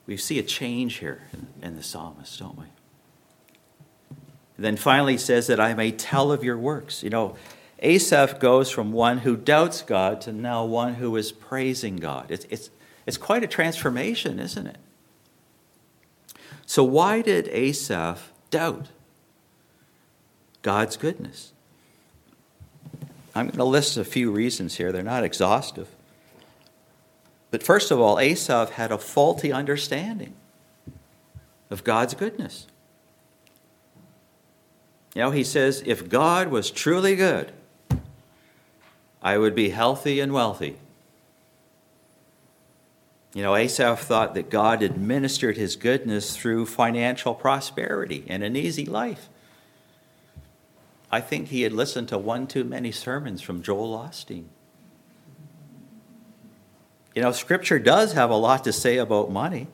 We 0.08 0.16
see 0.16 0.38
a 0.38 0.42
change 0.42 0.96
here 0.96 1.20
in 1.62 1.76
the 1.76 1.82
psalmist, 1.82 2.38
don't 2.38 2.58
we? 2.58 2.64
Then 4.58 4.78
finally 4.78 5.12
he 5.12 5.18
says 5.18 5.46
that 5.48 5.60
I 5.60 5.74
may 5.74 5.92
tell 5.92 6.32
of 6.32 6.42
your 6.42 6.56
works. 6.56 7.02
You 7.02 7.10
know, 7.10 7.36
Asaph 7.80 8.40
goes 8.40 8.70
from 8.70 8.90
one 8.90 9.18
who 9.18 9.36
doubts 9.36 9.82
God 9.82 10.22
to 10.22 10.32
now 10.32 10.64
one 10.64 10.94
who 10.94 11.14
is 11.16 11.30
praising 11.30 11.96
God. 11.96 12.30
It's, 12.30 12.46
it's, 12.48 12.70
it's 13.06 13.18
quite 13.18 13.44
a 13.44 13.46
transformation, 13.46 14.40
isn't 14.40 14.66
it? 14.66 14.78
So, 16.64 16.82
why 16.82 17.20
did 17.20 17.46
Asaph 17.48 18.32
doubt 18.50 18.88
God's 20.62 20.96
goodness? 20.96 21.52
I'm 23.34 23.46
going 23.46 23.58
to 23.58 23.64
list 23.64 23.98
a 23.98 24.04
few 24.04 24.32
reasons 24.32 24.76
here. 24.76 24.90
They're 24.90 25.02
not 25.02 25.22
exhaustive. 25.22 25.88
But 27.50 27.62
first 27.62 27.90
of 27.90 28.00
all, 28.00 28.18
Asaph 28.18 28.70
had 28.70 28.92
a 28.92 28.98
faulty 28.98 29.52
understanding 29.52 30.34
of 31.70 31.84
God's 31.84 32.14
goodness. 32.14 32.66
You 35.14 35.22
know, 35.22 35.30
he 35.30 35.44
says, 35.44 35.82
if 35.86 36.08
God 36.08 36.48
was 36.48 36.70
truly 36.70 37.16
good, 37.16 37.52
I 39.22 39.38
would 39.38 39.54
be 39.54 39.70
healthy 39.70 40.20
and 40.20 40.32
wealthy. 40.32 40.76
You 43.34 43.42
know, 43.42 43.56
Asaph 43.56 44.00
thought 44.00 44.34
that 44.34 44.50
God 44.50 44.82
administered 44.82 45.56
his 45.56 45.76
goodness 45.76 46.36
through 46.36 46.66
financial 46.66 47.34
prosperity 47.34 48.24
and 48.28 48.42
an 48.42 48.56
easy 48.56 48.86
life. 48.86 49.28
I 51.10 51.20
think 51.20 51.48
he 51.48 51.62
had 51.62 51.72
listened 51.72 52.08
to 52.08 52.18
one 52.18 52.46
too 52.46 52.64
many 52.64 52.92
sermons 52.92 53.40
from 53.40 53.62
Joel 53.62 53.98
Osteen. 53.98 54.44
You 57.14 57.22
know, 57.22 57.32
Scripture 57.32 57.78
does 57.78 58.12
have 58.12 58.30
a 58.30 58.36
lot 58.36 58.64
to 58.64 58.72
say 58.72 58.98
about 58.98 59.30
money. 59.30 59.66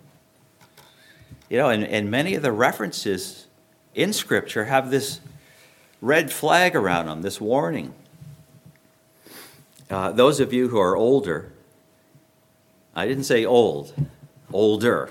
You 1.48 1.58
know, 1.58 1.68
and, 1.68 1.84
and 1.84 2.10
many 2.10 2.34
of 2.34 2.42
the 2.42 2.52
references 2.52 3.46
in 3.94 4.12
Scripture 4.12 4.64
have 4.64 4.90
this 4.90 5.20
red 6.00 6.32
flag 6.32 6.74
around 6.74 7.06
them, 7.06 7.22
this 7.22 7.40
warning. 7.40 7.94
Uh, 9.90 10.12
those 10.12 10.40
of 10.40 10.52
you 10.52 10.68
who 10.68 10.78
are 10.78 10.96
older, 10.96 11.52
I 12.94 13.06
didn't 13.06 13.24
say 13.24 13.44
old, 13.44 13.94
older, 14.52 15.10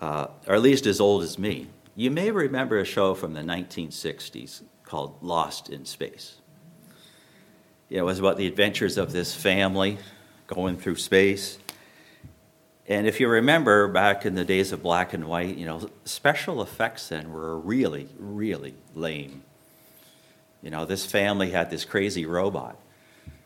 uh, 0.00 0.26
or 0.46 0.54
at 0.54 0.62
least 0.62 0.86
as 0.86 1.00
old 1.00 1.22
as 1.22 1.38
me. 1.38 1.68
You 1.94 2.10
may 2.10 2.30
remember 2.30 2.78
a 2.78 2.84
show 2.84 3.14
from 3.14 3.34
the 3.34 3.40
1960s 3.40 4.62
called 4.84 5.16
Lost 5.22 5.70
in 5.70 5.84
Space. 5.84 6.36
it 7.88 8.02
was 8.02 8.18
about 8.18 8.36
the 8.36 8.46
adventures 8.46 8.98
of 8.98 9.12
this 9.12 9.34
family 9.34 9.98
going 10.54 10.76
through 10.76 10.96
space. 10.96 11.58
And 12.86 13.06
if 13.06 13.20
you 13.20 13.28
remember 13.28 13.88
back 13.88 14.26
in 14.26 14.34
the 14.34 14.44
days 14.44 14.72
of 14.72 14.82
black 14.82 15.12
and 15.12 15.26
white, 15.26 15.56
you 15.56 15.66
know, 15.66 15.88
special 16.04 16.62
effects 16.62 17.08
then 17.08 17.32
were 17.32 17.58
really, 17.58 18.08
really 18.18 18.74
lame. 18.94 19.44
You 20.62 20.70
know, 20.70 20.84
this 20.84 21.06
family 21.06 21.50
had 21.50 21.70
this 21.70 21.84
crazy 21.84 22.26
robot. 22.26 22.76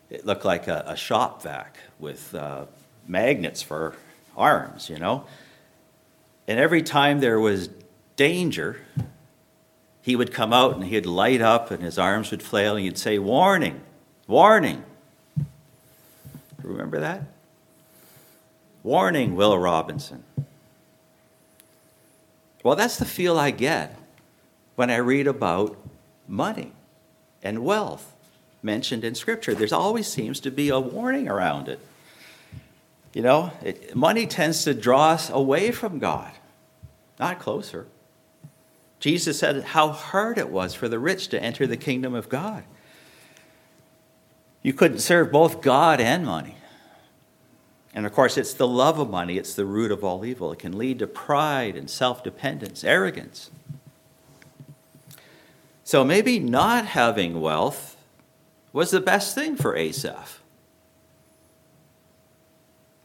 It 0.09 0.25
looked 0.25 0.45
like 0.45 0.67
a, 0.67 0.83
a 0.87 0.95
shop 0.95 1.43
vac 1.43 1.77
with 1.99 2.33
uh, 2.33 2.65
magnets 3.07 3.61
for 3.61 3.95
arms, 4.35 4.89
you 4.89 4.97
know. 4.97 5.25
And 6.47 6.59
every 6.59 6.81
time 6.81 7.19
there 7.19 7.39
was 7.39 7.69
danger, 8.15 8.81
he 10.01 10.15
would 10.15 10.33
come 10.33 10.53
out 10.53 10.75
and 10.75 10.85
he'd 10.85 11.05
light 11.05 11.41
up 11.41 11.71
and 11.71 11.83
his 11.83 11.99
arms 11.99 12.31
would 12.31 12.41
flail 12.41 12.75
and 12.75 12.85
he'd 12.85 12.97
say, 12.97 13.19
Warning, 13.19 13.81
warning. 14.27 14.83
Remember 16.63 16.99
that? 16.99 17.23
Warning, 18.83 19.35
Will 19.35 19.57
Robinson. 19.57 20.23
Well, 22.63 22.75
that's 22.75 22.97
the 22.97 23.05
feel 23.05 23.37
I 23.37 23.51
get 23.51 23.97
when 24.75 24.89
I 24.89 24.97
read 24.97 25.27
about 25.27 25.77
money 26.27 26.73
and 27.43 27.63
wealth 27.63 28.13
mentioned 28.61 29.03
in 29.03 29.15
Scripture. 29.15 29.55
There 29.55 29.67
always 29.71 30.07
seems 30.07 30.39
to 30.41 30.51
be 30.51 30.69
a 30.69 30.79
warning 30.79 31.27
around 31.27 31.69
it. 31.69 31.79
You 33.13 33.21
know, 33.21 33.51
it, 33.63 33.95
money 33.95 34.27
tends 34.27 34.63
to 34.65 34.73
draw 34.73 35.11
us 35.11 35.29
away 35.29 35.71
from 35.71 35.99
God, 35.99 36.31
not 37.19 37.39
closer. 37.39 37.87
Jesus 38.99 39.39
said 39.39 39.63
how 39.63 39.89
hard 39.89 40.37
it 40.37 40.49
was 40.49 40.73
for 40.73 40.87
the 40.87 40.99
rich 40.99 41.29
to 41.29 41.41
enter 41.41 41.65
the 41.67 41.77
kingdom 41.77 42.13
of 42.13 42.29
God. 42.29 42.63
You 44.67 44.73
couldn't 44.73 44.99
serve 44.99 45.31
both 45.31 45.61
God 45.61 46.01
and 46.01 46.25
money. 46.25 46.57
And 47.93 48.05
of 48.05 48.11
course, 48.11 48.37
it's 48.37 48.53
the 48.53 48.67
love 48.67 48.99
of 48.99 49.09
money, 49.09 49.37
it's 49.37 49.53
the 49.53 49.63
root 49.63 49.91
of 49.91 50.03
all 50.03 50.25
evil. 50.25 50.51
It 50.51 50.59
can 50.59 50.77
lead 50.77 50.99
to 50.99 51.07
pride 51.07 51.77
and 51.77 51.89
self 51.89 52.21
dependence, 52.21 52.83
arrogance. 52.83 53.49
So 55.85 56.03
maybe 56.03 56.37
not 56.37 56.85
having 56.85 57.39
wealth 57.39 57.95
was 58.73 58.91
the 58.91 58.99
best 58.99 59.33
thing 59.33 59.55
for 59.55 59.73
Asaph. 59.77 60.41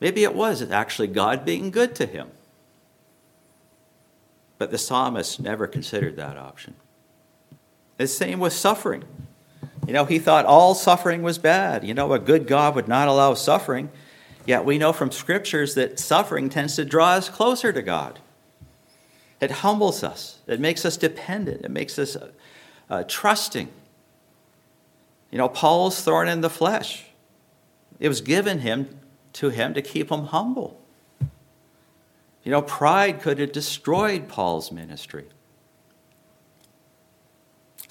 Maybe 0.00 0.24
it 0.24 0.34
was 0.34 0.68
actually 0.68 1.06
God 1.06 1.44
being 1.44 1.70
good 1.70 1.94
to 1.94 2.06
him. 2.06 2.32
But 4.58 4.72
the 4.72 4.78
psalmist 4.78 5.38
never 5.38 5.68
considered 5.68 6.16
that 6.16 6.36
option. 6.36 6.74
The 7.98 8.08
same 8.08 8.40
with 8.40 8.52
suffering. 8.52 9.04
You 9.86 9.92
know, 9.92 10.04
he 10.04 10.18
thought 10.18 10.44
all 10.44 10.74
suffering 10.74 11.22
was 11.22 11.38
bad. 11.38 11.84
You 11.84 11.94
know, 11.94 12.12
a 12.12 12.18
good 12.18 12.46
God 12.46 12.74
would 12.74 12.88
not 12.88 13.08
allow 13.08 13.34
suffering. 13.34 13.90
Yet 14.46 14.64
we 14.64 14.78
know 14.78 14.92
from 14.92 15.12
scriptures 15.12 15.74
that 15.74 15.98
suffering 15.98 16.48
tends 16.48 16.76
to 16.76 16.84
draw 16.84 17.12
us 17.12 17.28
closer 17.28 17.72
to 17.72 17.82
God. 17.82 18.18
It 19.40 19.50
humbles 19.50 20.04
us, 20.04 20.38
it 20.46 20.60
makes 20.60 20.84
us 20.84 20.96
dependent, 20.96 21.64
it 21.64 21.70
makes 21.70 21.98
us 21.98 22.14
uh, 22.14 22.30
uh, 22.88 23.04
trusting. 23.08 23.68
You 25.32 25.38
know, 25.38 25.48
Paul's 25.48 26.00
thorn 26.02 26.28
in 26.28 26.42
the 26.42 26.50
flesh. 26.50 27.06
It 27.98 28.08
was 28.08 28.20
given 28.20 28.60
him 28.60 29.00
to 29.34 29.48
him 29.48 29.74
to 29.74 29.82
keep 29.82 30.10
him 30.12 30.26
humble. 30.26 30.80
You 32.44 32.50
know, 32.50 32.62
pride 32.62 33.20
could 33.20 33.38
have 33.38 33.52
destroyed 33.52 34.28
Paul's 34.28 34.70
ministry. 34.70 35.26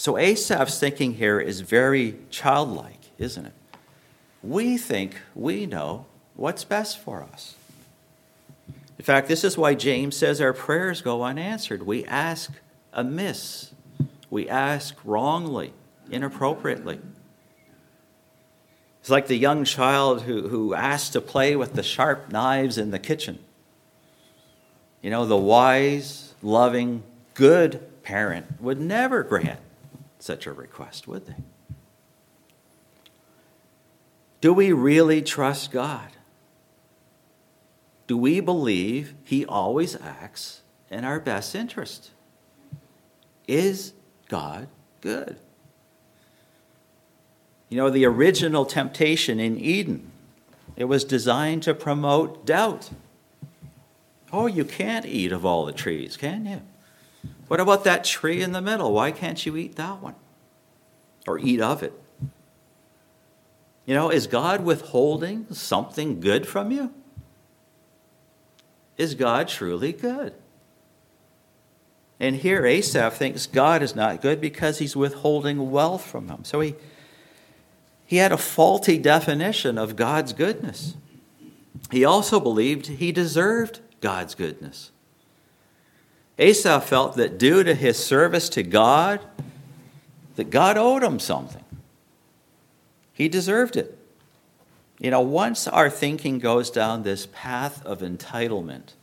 So 0.01 0.17
Asaph's 0.17 0.79
thinking 0.79 1.13
here 1.13 1.39
is 1.39 1.61
very 1.61 2.17
childlike, 2.31 3.11
isn't 3.19 3.45
it? 3.45 3.53
We 4.41 4.75
think 4.79 5.17
we 5.35 5.67
know 5.67 6.07
what's 6.35 6.63
best 6.63 6.97
for 6.97 7.21
us. 7.21 7.53
In 8.97 9.05
fact, 9.05 9.27
this 9.27 9.43
is 9.43 9.59
why 9.59 9.75
James 9.75 10.17
says 10.17 10.41
our 10.41 10.53
prayers 10.53 11.03
go 11.03 11.21
unanswered. 11.21 11.85
We 11.85 12.03
ask 12.05 12.51
amiss, 12.91 13.75
we 14.31 14.49
ask 14.49 14.95
wrongly, 15.05 15.71
inappropriately. 16.09 16.99
It's 19.01 19.11
like 19.11 19.27
the 19.27 19.37
young 19.37 19.65
child 19.65 20.23
who, 20.23 20.47
who 20.47 20.73
asks 20.73 21.11
to 21.11 21.21
play 21.21 21.55
with 21.55 21.73
the 21.73 21.83
sharp 21.83 22.31
knives 22.31 22.79
in 22.79 22.89
the 22.89 22.97
kitchen. 22.97 23.37
You 25.03 25.11
know, 25.11 25.27
the 25.27 25.37
wise, 25.37 26.33
loving, 26.41 27.03
good 27.35 28.01
parent 28.01 28.59
would 28.59 28.81
never 28.81 29.21
grant 29.21 29.59
such 30.21 30.45
a 30.45 30.53
request, 30.53 31.07
would 31.07 31.25
they? 31.25 31.35
Do 34.39 34.53
we 34.53 34.71
really 34.71 35.21
trust 35.21 35.71
God? 35.71 36.09
Do 38.07 38.17
we 38.17 38.39
believe 38.39 39.13
He 39.23 39.45
always 39.45 39.95
acts 39.95 40.61
in 40.89 41.05
our 41.05 41.19
best 41.19 41.55
interest? 41.55 42.11
Is 43.47 43.93
God 44.27 44.67
good? 45.01 45.37
You 47.69 47.77
know, 47.77 47.89
the 47.89 48.05
original 48.05 48.65
temptation 48.65 49.39
in 49.39 49.57
Eden, 49.57 50.11
it 50.75 50.85
was 50.85 51.03
designed 51.03 51.63
to 51.63 51.73
promote 51.73 52.45
doubt. 52.45 52.89
Oh, 54.33 54.47
you 54.47 54.65
can't 54.65 55.05
eat 55.05 55.31
of 55.31 55.45
all 55.45 55.65
the 55.65 55.71
trees, 55.71 56.17
can 56.17 56.45
you? 56.45 56.61
What 57.47 57.59
about 57.59 57.83
that 57.83 58.03
tree 58.03 58.41
in 58.41 58.53
the 58.53 58.61
middle? 58.61 58.93
Why 58.93 59.11
can't 59.11 59.45
you 59.45 59.57
eat 59.57 59.75
that 59.75 60.01
one? 60.01 60.15
Or 61.27 61.37
eat 61.37 61.61
of 61.61 61.83
it? 61.83 61.93
You 63.85 63.95
know, 63.95 64.09
is 64.09 64.27
God 64.27 64.63
withholding 64.63 65.47
something 65.51 66.19
good 66.19 66.47
from 66.47 66.71
you? 66.71 66.93
Is 68.97 69.15
God 69.15 69.47
truly 69.47 69.91
good? 69.91 70.33
And 72.21 72.35
here 72.35 72.65
Asaph 72.65 73.15
thinks 73.15 73.47
God 73.47 73.81
is 73.81 73.95
not 73.95 74.21
good 74.21 74.39
because 74.39 74.77
he's 74.77 74.95
withholding 74.95 75.71
wealth 75.71 76.05
from 76.05 76.29
him. 76.29 76.43
So 76.43 76.59
he, 76.59 76.75
he 78.05 78.17
had 78.17 78.31
a 78.31 78.37
faulty 78.37 78.99
definition 78.99 79.79
of 79.79 79.95
God's 79.95 80.31
goodness. 80.31 80.95
He 81.89 82.05
also 82.05 82.39
believed 82.39 82.85
he 82.87 83.11
deserved 83.11 83.79
God's 84.01 84.35
goodness. 84.35 84.91
Asaph 86.37 86.85
felt 86.85 87.15
that 87.17 87.37
due 87.37 87.63
to 87.63 87.75
his 87.75 87.97
service 87.97 88.49
to 88.49 88.63
God, 88.63 89.19
that 90.35 90.49
God 90.49 90.77
owed 90.77 91.03
him 91.03 91.19
something. 91.19 91.63
He 93.13 93.29
deserved 93.29 93.75
it. 93.75 93.97
You 94.99 95.11
know, 95.11 95.21
once 95.21 95.67
our 95.67 95.89
thinking 95.89 96.39
goes 96.39 96.69
down 96.69 97.03
this 97.03 97.27
path 97.31 97.85
of 97.85 97.99
entitlement, 97.99 98.93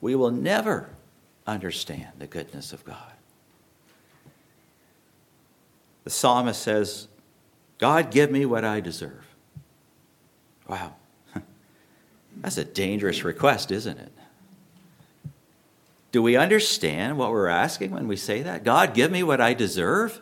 we 0.00 0.14
will 0.14 0.30
never 0.30 0.88
understand 1.46 2.08
the 2.18 2.26
goodness 2.26 2.72
of 2.72 2.84
God. 2.84 3.12
The 6.04 6.10
psalmist 6.10 6.62
says, 6.62 7.08
God, 7.78 8.10
give 8.10 8.30
me 8.30 8.46
what 8.46 8.64
I 8.64 8.80
deserve. 8.80 9.26
Wow. 10.68 10.94
That's 12.38 12.58
a 12.58 12.64
dangerous 12.64 13.24
request, 13.24 13.70
isn't 13.70 13.98
it? 13.98 14.12
Do 16.16 16.22
we 16.22 16.34
understand 16.34 17.18
what 17.18 17.30
we're 17.30 17.46
asking 17.46 17.90
when 17.90 18.08
we 18.08 18.16
say 18.16 18.40
that? 18.40 18.64
God, 18.64 18.94
give 18.94 19.10
me 19.10 19.22
what 19.22 19.38
I 19.38 19.52
deserve? 19.52 20.18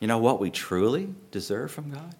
You 0.00 0.08
know 0.08 0.16
what 0.16 0.40
we 0.40 0.48
truly 0.48 1.14
deserve 1.30 1.70
from 1.70 1.90
God? 1.90 2.14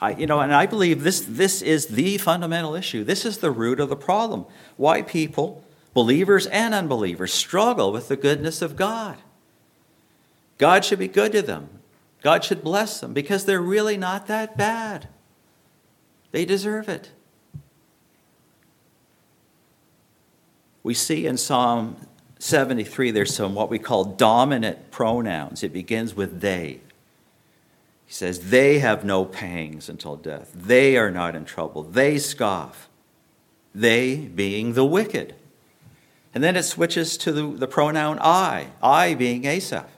I, 0.00 0.10
you 0.10 0.26
know, 0.26 0.40
and 0.40 0.52
I 0.52 0.66
believe 0.66 1.04
this, 1.04 1.20
this 1.20 1.62
is 1.62 1.86
the 1.86 2.18
fundamental 2.18 2.74
issue. 2.74 3.04
This 3.04 3.24
is 3.24 3.38
the 3.38 3.52
root 3.52 3.78
of 3.78 3.90
the 3.90 3.96
problem. 3.96 4.44
Why 4.76 5.02
people, 5.02 5.62
believers 5.94 6.48
and 6.48 6.74
unbelievers, 6.74 7.32
struggle 7.32 7.92
with 7.92 8.08
the 8.08 8.16
goodness 8.16 8.60
of 8.60 8.74
God. 8.74 9.18
God 10.58 10.84
should 10.84 10.98
be 10.98 11.06
good 11.06 11.30
to 11.30 11.42
them. 11.42 11.68
God 12.22 12.42
should 12.42 12.64
bless 12.64 12.98
them 12.98 13.12
because 13.12 13.44
they're 13.44 13.62
really 13.62 13.96
not 13.96 14.26
that 14.26 14.56
bad. 14.56 15.06
They 16.32 16.44
deserve 16.44 16.88
it. 16.88 17.12
We 20.88 20.94
see 20.94 21.26
in 21.26 21.36
Psalm 21.36 21.98
73 22.38 23.10
there's 23.10 23.34
some 23.34 23.54
what 23.54 23.68
we 23.68 23.78
call 23.78 24.04
dominant 24.06 24.90
pronouns. 24.90 25.62
It 25.62 25.70
begins 25.70 26.16
with 26.16 26.40
they. 26.40 26.80
He 28.06 28.12
says, 28.14 28.48
They 28.48 28.78
have 28.78 29.04
no 29.04 29.26
pangs 29.26 29.90
until 29.90 30.16
death. 30.16 30.50
They 30.54 30.96
are 30.96 31.10
not 31.10 31.34
in 31.34 31.44
trouble. 31.44 31.82
They 31.82 32.16
scoff. 32.16 32.88
They 33.74 34.16
being 34.16 34.72
the 34.72 34.84
wicked. 34.86 35.34
And 36.34 36.42
then 36.42 36.56
it 36.56 36.62
switches 36.62 37.18
to 37.18 37.32
the, 37.32 37.46
the 37.48 37.68
pronoun 37.68 38.18
I, 38.22 38.68
I 38.82 39.12
being 39.12 39.44
Asaph. 39.44 39.90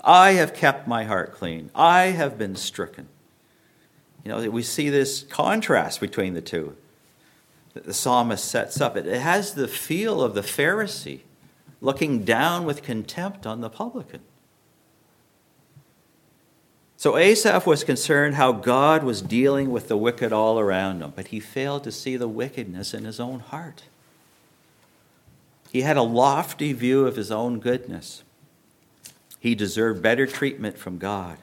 I 0.00 0.32
have 0.32 0.54
kept 0.54 0.88
my 0.88 1.04
heart 1.04 1.34
clean. 1.34 1.70
I 1.72 2.06
have 2.06 2.36
been 2.36 2.56
stricken. 2.56 3.06
You 4.24 4.32
know, 4.32 4.50
we 4.50 4.64
see 4.64 4.90
this 4.90 5.22
contrast 5.22 6.00
between 6.00 6.34
the 6.34 6.42
two 6.42 6.76
that 7.74 7.84
the 7.84 7.94
psalmist 7.94 8.44
sets 8.44 8.80
up. 8.80 8.96
It 8.96 9.06
has 9.06 9.54
the 9.54 9.68
feel 9.68 10.22
of 10.22 10.34
the 10.34 10.40
Pharisee 10.40 11.20
looking 11.80 12.24
down 12.24 12.64
with 12.64 12.82
contempt 12.82 13.46
on 13.46 13.60
the 13.60 13.70
publican. 13.70 14.20
So 16.96 17.16
Asaph 17.16 17.66
was 17.66 17.82
concerned 17.82 18.34
how 18.34 18.52
God 18.52 19.02
was 19.02 19.22
dealing 19.22 19.70
with 19.70 19.88
the 19.88 19.96
wicked 19.96 20.32
all 20.32 20.58
around 20.58 21.00
him, 21.00 21.14
but 21.16 21.28
he 21.28 21.40
failed 21.40 21.84
to 21.84 21.92
see 21.92 22.16
the 22.18 22.28
wickedness 22.28 22.92
in 22.92 23.06
his 23.06 23.18
own 23.18 23.40
heart. 23.40 23.84
He 25.72 25.80
had 25.80 25.96
a 25.96 26.02
lofty 26.02 26.74
view 26.74 27.06
of 27.06 27.16
his 27.16 27.30
own 27.30 27.58
goodness. 27.58 28.22
He 29.38 29.54
deserved 29.54 30.02
better 30.02 30.26
treatment 30.26 30.76
from 30.76 30.98
God. 30.98 31.38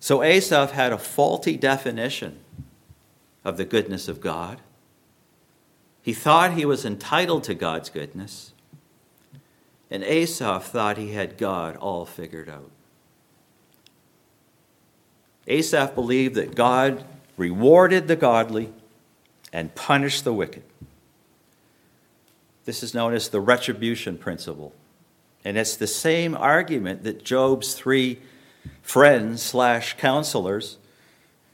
So 0.00 0.24
Asaph 0.24 0.72
had 0.72 0.92
a 0.92 0.98
faulty 0.98 1.56
definition 1.56 2.41
of 3.44 3.56
the 3.56 3.64
goodness 3.64 4.08
of 4.08 4.20
God. 4.20 4.60
He 6.02 6.12
thought 6.12 6.54
he 6.54 6.64
was 6.64 6.84
entitled 6.84 7.44
to 7.44 7.54
God's 7.54 7.90
goodness, 7.90 8.52
and 9.90 10.02
Asaph 10.02 10.64
thought 10.64 10.96
he 10.96 11.12
had 11.12 11.38
God 11.38 11.76
all 11.76 12.04
figured 12.04 12.48
out. 12.48 12.70
Asaph 15.46 15.94
believed 15.94 16.34
that 16.36 16.54
God 16.54 17.04
rewarded 17.36 18.08
the 18.08 18.16
godly 18.16 18.72
and 19.52 19.74
punished 19.74 20.24
the 20.24 20.32
wicked. 20.32 20.62
This 22.64 22.82
is 22.82 22.94
known 22.94 23.12
as 23.12 23.28
the 23.28 23.40
retribution 23.40 24.16
principle. 24.18 24.72
And 25.44 25.58
it's 25.58 25.76
the 25.76 25.88
same 25.88 26.36
argument 26.36 27.02
that 27.02 27.24
Job's 27.24 27.74
three 27.74 28.20
friends 28.82 29.42
slash 29.42 29.96
counselors 29.96 30.78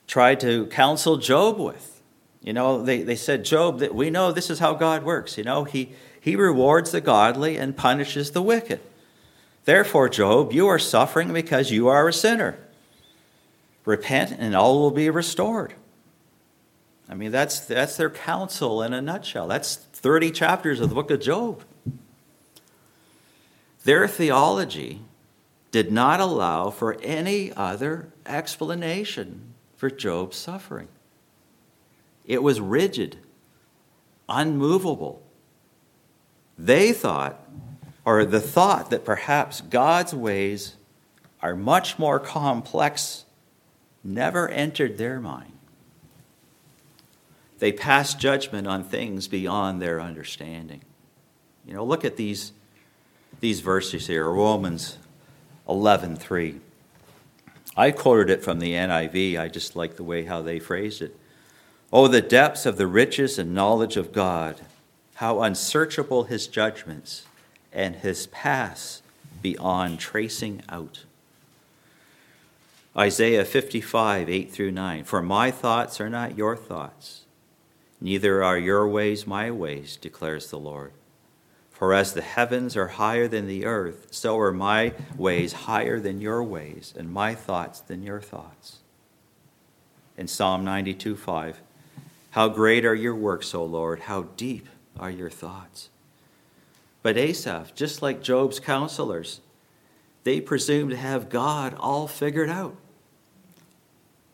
tried 0.09 0.41
to 0.41 0.67
counsel 0.67 1.19
Job 1.19 1.61
with. 1.61 2.03
You 2.43 2.53
know, 2.53 2.83
they, 2.83 3.03
they 3.03 3.15
said, 3.15 3.45
Job, 3.45 3.81
that 3.81 3.95
we 3.95 4.11
know 4.11 4.33
this 4.33 4.51
is 4.51 4.59
how 4.59 4.75
God 4.75 5.05
works. 5.05 5.39
You 5.39 5.45
know, 5.45 5.65
he, 5.65 5.93
he 6.21 6.35
rewards 6.35 6.91
the 6.91 7.01
godly 7.01 7.57
and 7.57 7.77
punishes 7.77 8.33
the 8.33 8.43
wicked. 8.43 8.81
Therefore, 9.65 10.09
Job, 10.09 10.53
you 10.53 10.67
are 10.67 10.79
suffering 10.79 11.33
because 11.33 11.71
you 11.71 11.89
are 11.89 12.09
a 12.09 12.13
sinner. 12.13 12.59
Repent 13.85 14.35
and 14.39 14.57
all 14.57 14.81
will 14.81 14.91
be 14.91 15.11
restored. 15.11 15.75
I 17.09 17.15
mean, 17.15 17.31
that's, 17.31 17.61
that's 17.61 17.97
their 17.97 18.11
counsel 18.11 18.83
in 18.83 18.93
a 18.93 19.03
nutshell. 19.03 19.47
That's 19.47 19.77
30 19.77 20.31
chapters 20.31 20.81
of 20.81 20.89
the 20.89 20.95
book 20.95 21.11
of 21.11 21.21
Job. 21.21 21.63
Their 23.85 24.09
theology 24.09 25.01
did 25.71 25.93
not 25.93 26.21
allow 26.21 26.71
for 26.71 26.99
any 27.03 27.53
other 27.53 28.09
explanation 28.27 29.48
for 29.79 29.89
Job's 29.89 30.37
suffering. 30.37 30.89
It 32.27 32.43
was 32.43 32.61
rigid, 32.61 33.17
unmovable. 34.29 35.23
They 36.59 36.93
thought, 36.93 37.49
or 38.05 38.25
the 38.25 38.41
thought 38.41 38.91
that 38.91 39.05
perhaps 39.05 39.61
God's 39.61 40.13
ways 40.13 40.75
are 41.41 41.55
much 41.55 41.97
more 41.97 42.19
complex, 42.19 43.25
never 44.03 44.49
entered 44.49 44.99
their 44.99 45.21
mind. 45.21 45.53
They 47.61 47.71
passed 47.71 48.19
judgment 48.19 48.67
on 48.67 48.83
things 48.83 49.29
beyond 49.29 49.81
their 49.81 50.01
understanding. 50.01 50.83
You 51.65 51.75
know, 51.75 51.85
look 51.85 52.05
at 52.05 52.17
these, 52.17 52.51
these 53.39 53.61
verses 53.61 54.09
here 54.09 54.29
Romans 54.29 54.99
11:3. 55.69 56.59
I 57.79 57.93
quoted 57.93 58.29
it 58.29 58.45
from 58.45 58.59
the 58.59 58.75
NIV. 58.75 59.39
I 59.39 59.49
just 59.49 59.75
like 59.77 59.97
the 59.97 60.03
way 60.03 60.25
how 60.25 60.43
they 60.43 60.59
phrased 60.59 61.01
it. 61.01 61.17
Oh, 61.91 62.09
the 62.09 62.21
depths 62.21 62.67
of 62.67 62.77
the 62.77 62.87
riches 62.87 63.39
and 63.39 63.55
knowledge 63.55 63.97
of 63.97 64.13
God, 64.13 64.61
how 65.15 65.41
unsearchable 65.41 66.25
his 66.25 66.47
judgments 66.47 67.25
and 67.73 67.97
his 67.97 68.27
paths 68.27 69.01
beyond 69.41 69.99
tracing 69.99 70.61
out. 70.69 71.05
Isaiah 72.97 73.45
55, 73.45 74.29
8 74.29 74.51
through 74.51 74.73
9. 74.73 75.05
For 75.05 75.23
my 75.23 75.51
thoughts 75.51 76.01
are 76.01 76.11
not 76.11 76.37
your 76.37 76.57
thoughts 76.57 77.25
Neither 78.01 78.45
are 78.45 78.59
your 78.59 78.87
ways 78.87 79.27
my 79.27 79.51
ways, 79.51 79.97
declares 79.97 80.51
the 80.51 80.59
Lord. 80.59 80.93
For 81.79 81.95
as 81.95 82.13
the 82.13 82.23
heavens 82.23 82.77
are 82.77 82.89
higher 82.89 83.29
than 83.29 83.47
the 83.47 83.65
earth, 83.65 84.09
so 84.11 84.37
are 84.41 84.53
my 84.53 84.95
ways 85.17 85.53
higher 85.53 86.01
than 86.01 86.21
your 86.21 86.43
ways, 86.43 86.93
and 86.99 87.13
my 87.13 87.37
thoughts 87.37 87.81
than 87.81 88.03
your 88.03 88.21
thoughts. 88.21 88.79
In 90.17 90.27
Psalm 90.27 90.65
92 90.65 91.15
5, 91.15 91.61
how 92.31 92.49
great 92.49 92.85
are 92.85 92.97
your 92.97 93.15
works, 93.15 93.55
O 93.55 93.65
Lord, 93.65 94.01
how 94.01 94.23
deep 94.37 94.69
are 94.99 95.11
your 95.11 95.31
thoughts. 95.31 95.89
But 97.03 97.17
Asaph, 97.17 97.77
just 97.77 98.03
like 98.03 98.25
Job's 98.25 98.59
counselors, 98.59 99.41
they 100.25 100.41
presume 100.41 100.91
to 100.91 100.97
have 100.97 101.29
God 101.29 101.75
all 101.79 102.09
figured 102.09 102.51
out. 102.51 102.75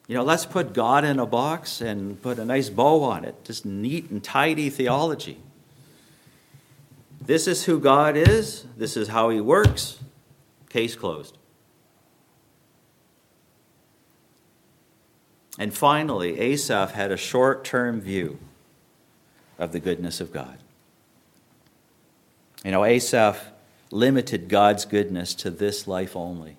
You 0.09 0.14
know, 0.14 0.25
let's 0.25 0.47
put 0.47 0.73
God 0.73 1.05
in 1.05 1.18
a 1.18 1.27
box 1.27 1.83
and 1.83 2.21
put 2.23 2.39
a 2.39 2.45
nice 2.47 2.71
bow 2.71 3.03
on 3.03 3.27
it. 3.27 3.45
Just 3.45 3.66
neat 3.66 4.09
and 4.11 4.25
tidy 4.25 4.71
theology. 4.71 5.39
This 7.27 7.47
is 7.47 7.64
who 7.64 7.81
God 7.81 8.16
is. 8.16 8.66
This 8.77 8.97
is 8.97 9.09
how 9.09 9.31
he 9.31 9.41
works. 9.41 9.99
Case 10.68 10.95
closed. 10.95 11.39
And 15.59 15.72
finally, 15.72 16.39
Asaph 16.39 16.93
had 16.93 17.11
a 17.11 17.16
short 17.16 17.64
term 17.64 18.01
view 18.01 18.39
of 19.59 19.72
the 19.72 19.81
goodness 19.81 20.20
of 20.20 20.33
God. 20.33 20.59
You 22.64 22.72
know, 22.72 22.85
Asaph 22.85 23.53
limited 23.91 24.49
God's 24.49 24.85
goodness 24.85 25.35
to 25.37 25.51
this 25.51 25.87
life 25.87 26.16
only. 26.16 26.57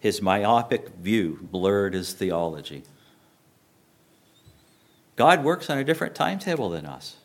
His 0.00 0.22
myopic 0.22 0.88
view 0.88 1.38
blurred 1.42 1.94
his 1.94 2.12
theology. 2.14 2.84
God 5.16 5.44
works 5.44 5.68
on 5.68 5.76
a 5.76 5.84
different 5.84 6.14
timetable 6.14 6.70
than 6.70 6.86
us. 6.86 7.17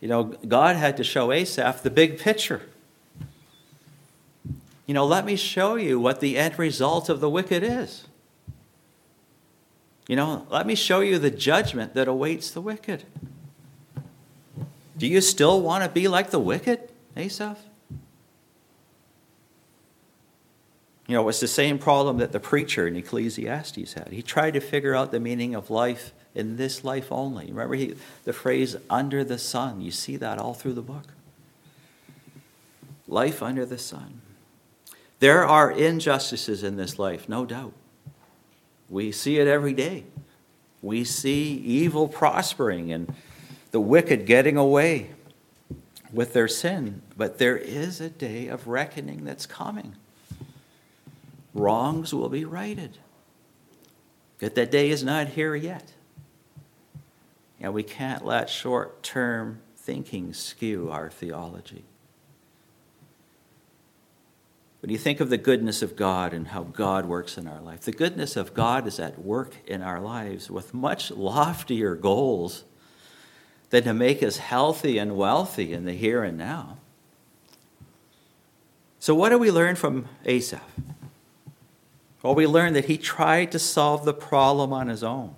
You 0.00 0.08
know, 0.08 0.24
God 0.24 0.76
had 0.76 0.96
to 0.98 1.04
show 1.04 1.32
Asaph 1.32 1.82
the 1.82 1.90
big 1.90 2.18
picture. 2.18 2.62
You 4.86 4.94
know, 4.94 5.04
let 5.04 5.24
me 5.24 5.36
show 5.36 5.74
you 5.74 5.98
what 5.98 6.20
the 6.20 6.38
end 6.38 6.58
result 6.58 7.08
of 7.08 7.20
the 7.20 7.28
wicked 7.28 7.62
is. 7.62 8.06
You 10.06 10.14
know, 10.14 10.46
let 10.50 10.66
me 10.66 10.76
show 10.76 11.00
you 11.00 11.18
the 11.18 11.30
judgment 11.30 11.94
that 11.94 12.06
awaits 12.06 12.50
the 12.50 12.60
wicked. 12.60 13.04
Do 14.96 15.06
you 15.06 15.20
still 15.20 15.60
want 15.60 15.82
to 15.82 15.90
be 15.90 16.06
like 16.08 16.30
the 16.30 16.38
wicked, 16.38 16.90
Asaph? 17.16 17.58
You 21.08 21.14
know, 21.14 21.28
it's 21.28 21.40
the 21.40 21.48
same 21.48 21.78
problem 21.78 22.18
that 22.18 22.32
the 22.32 22.40
preacher 22.40 22.86
in 22.86 22.96
Ecclesiastes 22.96 23.92
had. 23.94 24.08
He 24.08 24.22
tried 24.22 24.52
to 24.52 24.60
figure 24.60 24.94
out 24.94 25.10
the 25.10 25.20
meaning 25.20 25.54
of 25.54 25.70
life 25.70 26.12
in 26.36 26.56
this 26.56 26.84
life 26.84 27.10
only. 27.10 27.46
Remember 27.46 27.74
he, 27.74 27.94
the 28.24 28.32
phrase 28.32 28.76
under 28.90 29.24
the 29.24 29.38
sun? 29.38 29.80
You 29.80 29.90
see 29.90 30.16
that 30.16 30.38
all 30.38 30.54
through 30.54 30.74
the 30.74 30.82
book. 30.82 31.06
Life 33.08 33.42
under 33.42 33.64
the 33.64 33.78
sun. 33.78 34.20
There 35.18 35.44
are 35.46 35.70
injustices 35.70 36.62
in 36.62 36.76
this 36.76 36.98
life, 36.98 37.28
no 37.28 37.46
doubt. 37.46 37.72
We 38.90 39.10
see 39.12 39.38
it 39.38 39.48
every 39.48 39.72
day. 39.72 40.04
We 40.82 41.04
see 41.04 41.54
evil 41.54 42.06
prospering 42.06 42.92
and 42.92 43.12
the 43.70 43.80
wicked 43.80 44.26
getting 44.26 44.56
away 44.56 45.10
with 46.12 46.34
their 46.34 46.48
sin. 46.48 47.00
But 47.16 47.38
there 47.38 47.56
is 47.56 48.00
a 48.00 48.10
day 48.10 48.48
of 48.48 48.68
reckoning 48.68 49.24
that's 49.24 49.46
coming. 49.46 49.96
Wrongs 51.54 52.12
will 52.12 52.28
be 52.28 52.44
righted. 52.44 52.98
But 54.38 54.54
that 54.54 54.70
day 54.70 54.90
is 54.90 55.02
not 55.02 55.28
here 55.28 55.54
yet. 55.54 55.92
And 57.60 57.72
we 57.72 57.82
can't 57.82 58.24
let 58.24 58.50
short 58.50 59.02
term 59.02 59.60
thinking 59.76 60.32
skew 60.32 60.90
our 60.90 61.10
theology. 61.10 61.84
When 64.80 64.90
you 64.90 64.98
think 64.98 65.20
of 65.20 65.30
the 65.30 65.38
goodness 65.38 65.82
of 65.82 65.96
God 65.96 66.32
and 66.32 66.48
how 66.48 66.62
God 66.62 67.06
works 67.06 67.38
in 67.38 67.48
our 67.48 67.60
life, 67.60 67.80
the 67.80 67.92
goodness 67.92 68.36
of 68.36 68.54
God 68.54 68.86
is 68.86 69.00
at 69.00 69.18
work 69.18 69.54
in 69.66 69.82
our 69.82 70.00
lives 70.00 70.50
with 70.50 70.74
much 70.74 71.10
loftier 71.10 71.94
goals 71.94 72.64
than 73.70 73.84
to 73.84 73.94
make 73.94 74.22
us 74.22 74.36
healthy 74.36 74.98
and 74.98 75.16
wealthy 75.16 75.72
in 75.72 75.86
the 75.86 75.92
here 75.92 76.22
and 76.22 76.38
now. 76.38 76.76
So, 79.00 79.14
what 79.14 79.30
do 79.30 79.38
we 79.38 79.50
learn 79.50 79.76
from 79.76 80.06
Asaph? 80.24 80.62
Well, 82.22 82.34
we 82.34 82.46
learn 82.46 82.72
that 82.72 82.86
he 82.86 82.98
tried 82.98 83.52
to 83.52 83.58
solve 83.58 84.04
the 84.04 84.14
problem 84.14 84.72
on 84.72 84.88
his 84.88 85.04
own. 85.04 85.34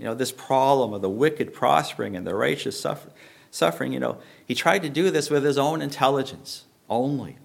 You 0.00 0.06
know, 0.06 0.14
this 0.14 0.32
problem 0.32 0.94
of 0.94 1.02
the 1.02 1.10
wicked 1.10 1.52
prospering 1.52 2.16
and 2.16 2.26
the 2.26 2.34
righteous 2.34 2.80
suffer, 2.80 3.10
suffering, 3.50 3.92
you 3.92 4.00
know, 4.00 4.16
he 4.46 4.54
tried 4.54 4.82
to 4.82 4.88
do 4.88 5.10
this 5.10 5.28
with 5.28 5.44
his 5.44 5.58
own 5.58 5.82
intelligence 5.82 6.64
only. 6.88 7.36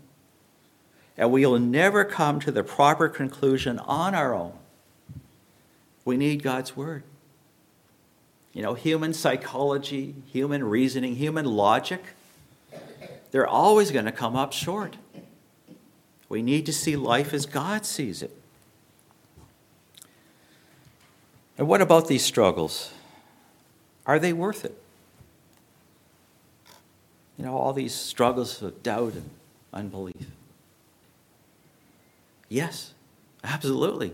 And 1.18 1.34
we 1.34 1.46
will 1.46 1.60
never 1.60 2.06
come 2.06 2.40
to 2.40 2.54
the 2.54 2.64
proper 2.64 3.10
conclusion 3.10 3.78
on 3.80 4.16
our 4.16 4.34
own. 4.34 4.54
We 6.06 6.16
need 6.16 6.44
God's 6.44 6.78
word. 6.78 7.04
You 8.54 8.62
know, 8.62 8.74
human 8.74 9.14
psychology, 9.14 10.16
human 10.32 10.64
reasoning, 10.64 11.18
human 11.18 11.44
logic, 11.44 12.02
they're 13.32 13.46
always 13.46 13.92
going 13.92 14.06
to 14.06 14.14
come 14.14 14.38
up 14.38 14.54
short. 14.54 14.96
We 16.30 16.42
need 16.42 16.66
to 16.68 16.74
see 16.74 16.96
life 16.96 17.34
as 17.34 17.46
God 17.46 17.86
sees 17.86 18.22
it. 18.22 18.32
And 21.58 21.68
what 21.68 21.82
about 21.82 22.08
these 22.08 22.24
struggles? 22.24 22.94
Are 24.06 24.20
they 24.20 24.34
worth 24.34 24.66
it? 24.66 24.78
You 27.38 27.46
know, 27.46 27.58
all 27.58 27.74
these 27.74 27.94
struggles 27.94 28.62
of 28.62 28.82
doubt 28.84 29.14
and 29.14 29.30
unbelief. 29.74 30.28
Yes, 32.50 32.94
absolutely. 33.44 34.14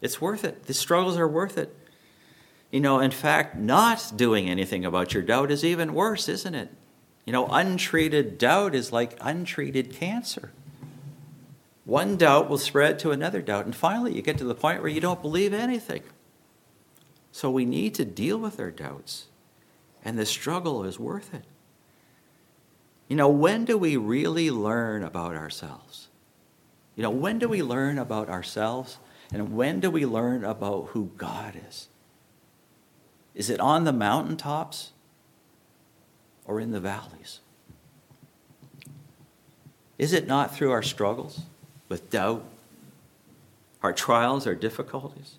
It's 0.00 0.20
worth 0.20 0.44
it. 0.44 0.66
The 0.66 0.74
struggles 0.74 1.16
are 1.16 1.28
worth 1.28 1.56
it. 1.56 1.74
You 2.70 2.80
know, 2.80 2.98
in 2.98 3.12
fact, 3.12 3.56
not 3.56 4.12
doing 4.16 4.50
anything 4.50 4.84
about 4.84 5.14
your 5.14 5.22
doubt 5.22 5.50
is 5.50 5.64
even 5.64 5.94
worse, 5.94 6.28
isn't 6.28 6.54
it? 6.54 6.70
You 7.24 7.32
know, 7.32 7.46
untreated 7.46 8.36
doubt 8.36 8.74
is 8.74 8.92
like 8.92 9.16
untreated 9.20 9.92
cancer. 9.92 10.50
One 11.84 12.16
doubt 12.16 12.48
will 12.48 12.58
spread 12.58 12.98
to 13.00 13.10
another 13.10 13.42
doubt, 13.42 13.66
and 13.66 13.76
finally 13.76 14.14
you 14.14 14.22
get 14.22 14.38
to 14.38 14.44
the 14.44 14.54
point 14.54 14.80
where 14.80 14.90
you 14.90 15.00
don't 15.00 15.20
believe 15.20 15.52
anything. 15.52 16.02
So 17.30 17.50
we 17.50 17.64
need 17.64 17.94
to 17.96 18.04
deal 18.04 18.38
with 18.38 18.58
our 18.58 18.70
doubts, 18.70 19.26
and 20.04 20.18
the 20.18 20.24
struggle 20.24 20.84
is 20.84 20.98
worth 20.98 21.34
it. 21.34 21.44
You 23.08 23.16
know, 23.16 23.28
when 23.28 23.64
do 23.64 23.76
we 23.76 23.96
really 23.96 24.50
learn 24.50 25.02
about 25.02 25.34
ourselves? 25.34 26.08
You 26.96 27.02
know, 27.02 27.10
when 27.10 27.38
do 27.38 27.48
we 27.48 27.62
learn 27.62 27.98
about 27.98 28.30
ourselves, 28.30 28.98
and 29.32 29.54
when 29.54 29.80
do 29.80 29.90
we 29.90 30.06
learn 30.06 30.44
about 30.44 30.88
who 30.90 31.10
God 31.16 31.54
is? 31.68 31.88
Is 33.34 33.50
it 33.50 33.60
on 33.60 33.84
the 33.84 33.92
mountaintops 33.92 34.92
or 36.46 36.60
in 36.60 36.70
the 36.70 36.80
valleys? 36.80 37.40
Is 39.98 40.12
it 40.12 40.26
not 40.26 40.54
through 40.54 40.70
our 40.70 40.82
struggles? 40.82 41.40
With 41.94 42.10
doubt, 42.10 42.44
our 43.80 43.92
trials, 43.92 44.48
our 44.48 44.54
difficulties? 44.56 45.36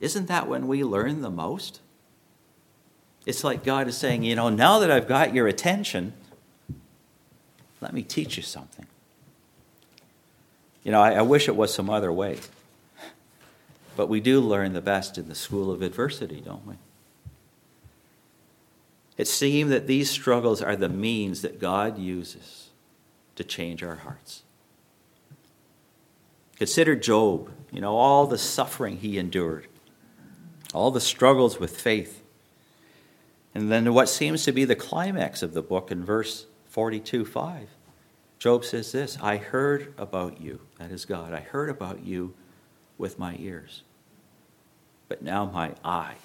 Isn't 0.00 0.26
that 0.26 0.48
when 0.48 0.66
we 0.66 0.82
learn 0.82 1.20
the 1.20 1.30
most? 1.30 1.78
It's 3.24 3.44
like 3.44 3.62
God 3.62 3.86
is 3.86 3.96
saying, 3.96 4.24
you 4.24 4.34
know, 4.34 4.48
now 4.48 4.80
that 4.80 4.90
I've 4.90 5.06
got 5.06 5.32
your 5.32 5.46
attention, 5.46 6.12
let 7.80 7.92
me 7.92 8.02
teach 8.02 8.36
you 8.36 8.42
something. 8.42 8.86
You 10.82 10.90
know, 10.90 11.00
I, 11.00 11.12
I 11.12 11.22
wish 11.22 11.46
it 11.46 11.54
was 11.54 11.72
some 11.72 11.88
other 11.88 12.12
way. 12.12 12.38
But 13.96 14.08
we 14.08 14.18
do 14.18 14.40
learn 14.40 14.72
the 14.72 14.80
best 14.80 15.18
in 15.18 15.28
the 15.28 15.36
school 15.36 15.70
of 15.70 15.82
adversity, 15.82 16.40
don't 16.44 16.66
we? 16.66 16.74
It 19.16 19.28
seems 19.28 19.70
that 19.70 19.86
these 19.86 20.10
struggles 20.10 20.60
are 20.60 20.74
the 20.74 20.88
means 20.88 21.42
that 21.42 21.60
God 21.60 21.96
uses 21.96 22.70
to 23.36 23.44
change 23.44 23.84
our 23.84 23.96
hearts. 23.96 24.42
Consider 26.58 26.96
Job, 26.96 27.52
you 27.70 27.80
know, 27.80 27.96
all 27.96 28.26
the 28.26 28.36
suffering 28.36 28.98
he 28.98 29.16
endured, 29.16 29.68
all 30.74 30.90
the 30.90 31.00
struggles 31.00 31.60
with 31.60 31.80
faith. 31.80 32.22
And 33.54 33.70
then 33.70 33.94
what 33.94 34.08
seems 34.08 34.44
to 34.44 34.52
be 34.52 34.64
the 34.64 34.74
climax 34.74 35.42
of 35.42 35.54
the 35.54 35.62
book 35.62 35.92
in 35.92 36.04
verse 36.04 36.46
42 36.68 37.24
5. 37.24 37.68
Job 38.40 38.64
says 38.64 38.90
this 38.90 39.16
I 39.22 39.36
heard 39.36 39.94
about 39.96 40.40
you, 40.40 40.60
that 40.78 40.90
is 40.90 41.04
God, 41.04 41.32
I 41.32 41.40
heard 41.40 41.70
about 41.70 42.04
you 42.04 42.34
with 42.98 43.20
my 43.20 43.36
ears, 43.38 43.82
but 45.08 45.22
now 45.22 45.44
my 45.46 45.74
eye 45.84 46.16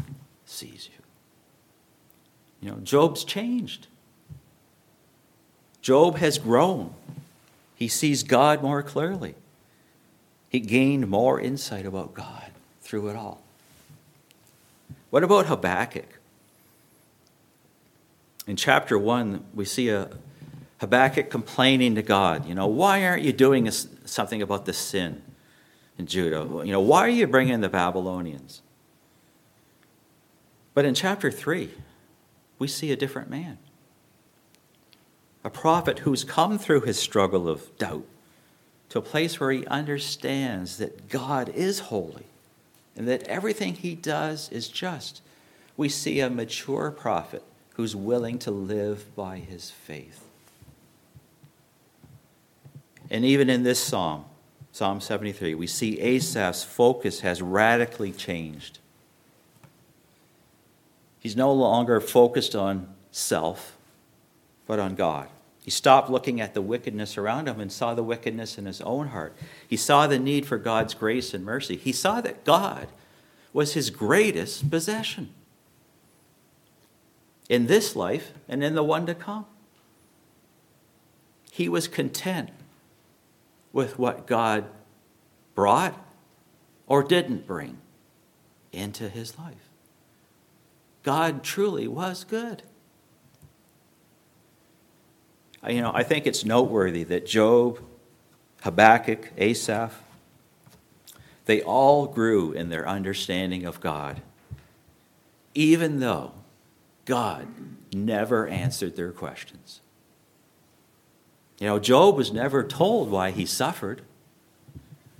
sees 0.45 0.89
you. 0.91 1.03
You 2.59 2.71
know, 2.71 2.81
Job's 2.81 3.23
changed. 3.23 3.85
Job 5.81 6.17
has 6.17 6.39
grown. 6.39 6.95
He 7.75 7.87
sees 7.87 8.23
God 8.23 8.63
more 8.63 8.81
clearly. 8.81 9.35
He 10.53 10.59
gained 10.59 11.09
more 11.09 11.41
insight 11.41 11.83
about 11.83 12.13
God 12.13 12.51
through 12.79 13.09
it 13.09 13.15
all. 13.15 13.41
What 15.09 15.23
about 15.23 15.47
Habakkuk? 15.47 16.19
In 18.45 18.55
chapter 18.55 18.97
1, 18.99 19.43
we 19.55 19.65
see 19.65 19.89
a 19.89 20.11
Habakkuk 20.79 21.31
complaining 21.31 21.95
to 21.95 22.03
God, 22.03 22.47
you 22.47 22.53
know, 22.53 22.67
why 22.67 23.03
aren't 23.03 23.23
you 23.23 23.33
doing 23.33 23.71
something 23.71 24.41
about 24.41 24.65
the 24.65 24.73
sin 24.73 25.23
in 25.97 26.05
Judah? 26.05 26.47
You 26.63 26.71
know, 26.71 26.81
why 26.81 26.99
are 26.99 27.09
you 27.09 27.25
bringing 27.25 27.61
the 27.61 27.69
Babylonians? 27.69 28.61
But 30.75 30.85
in 30.85 30.93
chapter 30.93 31.31
3, 31.31 31.71
we 32.59 32.67
see 32.67 32.91
a 32.91 32.95
different 32.95 33.29
man. 33.29 33.57
A 35.43 35.49
prophet 35.49 35.99
who's 35.99 36.23
come 36.23 36.59
through 36.59 36.81
his 36.81 36.99
struggle 36.99 37.49
of 37.49 37.75
doubt 37.77 38.05
to 38.89 38.99
a 38.99 39.01
place 39.01 39.39
where 39.39 39.51
he 39.51 39.65
understands 39.67 40.77
that 40.77 41.09
God 41.09 41.49
is 41.49 41.79
holy 41.79 42.25
and 42.95 43.07
that 43.07 43.23
everything 43.23 43.75
he 43.75 43.95
does 43.95 44.49
is 44.49 44.67
just. 44.67 45.21
We 45.75 45.89
see 45.89 46.19
a 46.19 46.29
mature 46.29 46.91
prophet 46.91 47.43
who's 47.75 47.95
willing 47.95 48.37
to 48.39 48.51
live 48.51 49.15
by 49.15 49.37
his 49.37 49.71
faith. 49.71 50.23
And 53.09 53.25
even 53.25 53.49
in 53.49 53.63
this 53.63 53.79
psalm, 53.79 54.25
Psalm 54.71 55.01
73, 55.01 55.53
we 55.53 55.67
see 55.67 55.99
Asaph's 55.99 56.63
focus 56.63 57.19
has 57.19 57.43
radically 57.43 58.11
changed. 58.11 58.79
He's 61.19 61.35
no 61.35 61.53
longer 61.53 62.01
focused 62.01 62.55
on 62.55 62.87
self, 63.11 63.77
but 64.65 64.79
on 64.79 64.95
God. 64.95 65.29
He 65.63 65.71
stopped 65.71 66.09
looking 66.09 66.41
at 66.41 66.53
the 66.53 66.61
wickedness 66.61 67.17
around 67.17 67.47
him 67.47 67.61
and 67.61 67.71
saw 67.71 67.93
the 67.93 68.03
wickedness 68.03 68.57
in 68.57 68.65
his 68.65 68.81
own 68.81 69.07
heart. 69.07 69.33
He 69.67 69.77
saw 69.77 70.07
the 70.07 70.19
need 70.19 70.45
for 70.45 70.57
God's 70.57 70.93
grace 70.93 71.33
and 71.33 71.45
mercy. 71.45 71.77
He 71.77 71.93
saw 71.93 72.19
that 72.19 72.43
God 72.43 72.89
was 73.53 73.73
his 73.73 73.89
greatest 73.89 74.69
possession 74.69 75.33
in 77.47 77.67
this 77.67 77.95
life 77.95 78.33
and 78.49 78.61
in 78.61 78.75
the 78.75 78.83
one 78.83 79.05
to 79.05 79.15
come. 79.15 79.45
He 81.49 81.69
was 81.69 81.87
content 81.87 82.49
with 83.71 83.97
what 83.97 84.27
God 84.27 84.65
brought 85.55 85.97
or 86.87 87.03
didn't 87.03 87.47
bring 87.47 87.77
into 88.73 89.07
his 89.07 89.37
life. 89.37 89.69
God 91.03 91.43
truly 91.43 91.87
was 91.87 92.23
good. 92.23 92.63
You 95.67 95.81
know, 95.81 95.91
I 95.93 96.03
think 96.03 96.27
it's 96.27 96.43
noteworthy 96.43 97.03
that 97.05 97.25
Job, 97.25 97.79
Habakkuk, 98.61 99.31
Asaph, 99.37 100.03
they 101.45 101.61
all 101.61 102.07
grew 102.07 102.51
in 102.51 102.69
their 102.69 102.87
understanding 102.87 103.65
of 103.65 103.79
God, 103.79 104.21
even 105.53 105.99
though 105.99 106.33
God 107.05 107.47
never 107.93 108.47
answered 108.47 108.95
their 108.95 109.11
questions. 109.11 109.81
You 111.59 111.67
know, 111.67 111.79
Job 111.79 112.17
was 112.17 112.31
never 112.33 112.63
told 112.63 113.09
why 113.09 113.31
he 113.31 113.45
suffered. 113.45 114.01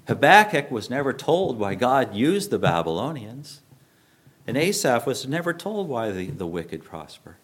Habakkuk 0.07 0.71
was 0.71 0.89
never 0.89 1.13
told 1.13 1.57
why 1.57 1.75
God 1.75 2.15
used 2.15 2.49
the 2.49 2.59
Babylonians. 2.59 3.61
And 4.45 4.57
Asaph 4.57 5.05
was 5.05 5.25
never 5.25 5.53
told 5.53 5.87
why 5.87 6.11
the, 6.11 6.27
the 6.27 6.47
wicked 6.47 6.83
prosper. 6.83 7.37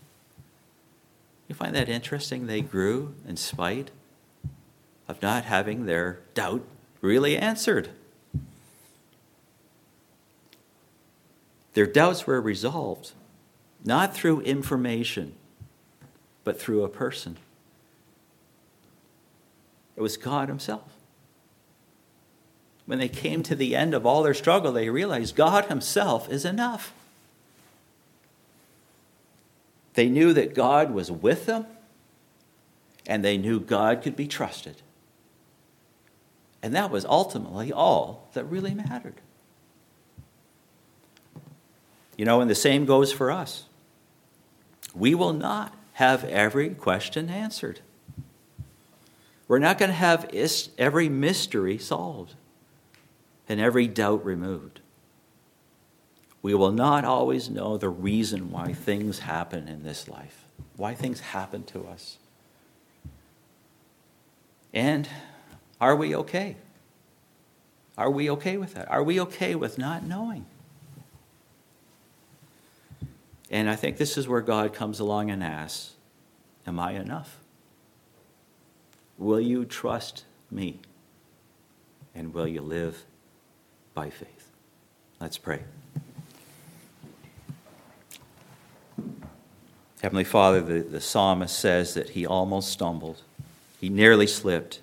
You 1.50 1.56
find 1.56 1.76
that 1.76 1.90
interesting? 1.90 2.48
They 2.48 2.62
grew 2.62 3.16
in 3.28 3.36
spite 3.36 3.90
of 5.08 5.22
not 5.22 5.44
having 5.44 5.86
their 5.86 6.20
doubt 6.36 6.64
really 7.02 7.36
answered. 7.36 7.90
Their 11.74 11.88
doubts 11.88 12.28
were 12.28 12.40
resolved 12.40 13.12
not 13.84 14.14
through 14.14 14.42
information, 14.42 15.34
but 16.44 16.60
through 16.60 16.84
a 16.84 16.90
person. 16.90 17.38
It 19.96 20.02
was 20.02 20.18
God 20.18 20.50
Himself. 20.50 20.94
When 22.86 23.00
they 23.00 23.10
came 23.10 23.42
to 23.44 23.56
the 23.56 23.76
end 23.76 23.94
of 23.94 24.06
all 24.06 24.24
their 24.24 24.34
struggle, 24.34 24.72
they 24.72 24.90
realized 24.90 25.36
God 25.36 25.66
Himself 25.66 26.30
is 26.30 26.46
enough. 26.46 26.94
They 29.94 30.10
knew 30.10 30.34
that 30.34 30.54
God 30.54 30.92
was 30.92 31.12
with 31.12 31.46
them, 31.46 31.66
and 33.08 33.24
they 33.24 33.38
knew 33.38 33.60
God 33.60 34.02
could 34.02 34.16
be 34.16 34.28
trusted. 34.28 34.82
And 36.62 36.76
that 36.76 36.92
was 36.92 37.06
ultimately 37.06 37.72
all 37.72 38.30
that 38.34 38.44
really 38.46 38.74
mattered. 38.74 39.16
You 42.18 42.26
know, 42.26 42.42
and 42.42 42.50
the 42.50 42.56
same 42.56 42.86
goes 42.86 43.12
for 43.12 43.32
us. 43.32 43.64
We 44.94 45.16
will 45.16 45.34
not 45.34 45.74
have 45.94 46.24
every 46.26 46.70
question 46.70 47.30
answered. 47.30 47.80
We're 49.48 49.60
not 49.60 49.78
going 49.78 49.90
to 49.90 49.96
have 49.96 50.30
every 50.78 51.10
mystery 51.10 51.78
solved 51.78 52.36
and 53.48 53.60
every 53.60 53.88
doubt 53.88 54.24
removed. 54.24 54.82
We 56.42 56.54
will 56.54 56.72
not 56.72 57.04
always 57.04 57.50
know 57.50 57.78
the 57.78 57.90
reason 57.90 58.52
why 58.52 58.74
things 58.74 59.20
happen 59.20 59.68
in 59.68 59.84
this 59.84 60.08
life, 60.08 60.46
why 60.78 60.96
things 60.96 61.20
happen 61.20 61.64
to 61.66 61.86
us. 61.88 62.18
And 64.74 65.10
are 65.82 65.96
we 65.96 66.16
okay? 66.16 66.56
Are 67.98 68.10
we 68.10 68.30
okay 68.30 68.58
with 68.58 68.76
that? 68.76 68.90
Are 68.90 69.04
we 69.04 69.20
okay 69.20 69.56
with 69.56 69.78
not 69.78 70.04
knowing? 70.04 70.46
And 73.52 73.70
I 73.70 73.76
think 73.76 73.98
this 73.98 74.18
is 74.18 74.28
where 74.28 74.42
God 74.42 74.74
comes 74.74 75.00
along 75.00 75.32
and 75.32 75.44
asks, 75.44 75.96
Am 76.68 76.80
I 76.80 76.92
enough? 76.94 77.40
Will 79.18 79.42
you 79.42 79.66
trust 79.66 80.24
me? 80.52 80.80
And 82.14 82.34
will 82.34 82.48
you 82.48 82.62
live 82.62 83.04
by 83.94 84.10
faith? 84.10 84.52
Let's 85.20 85.38
pray. 85.38 85.64
Heavenly 90.02 90.24
Father, 90.24 90.62
the, 90.62 90.80
the 90.80 91.02
psalmist 91.02 91.58
says 91.58 91.94
that 91.94 92.12
he 92.12 92.26
almost 92.26 92.70
stumbled, 92.70 93.22
he 93.80 93.90
nearly 93.90 94.28
slipped. 94.28 94.82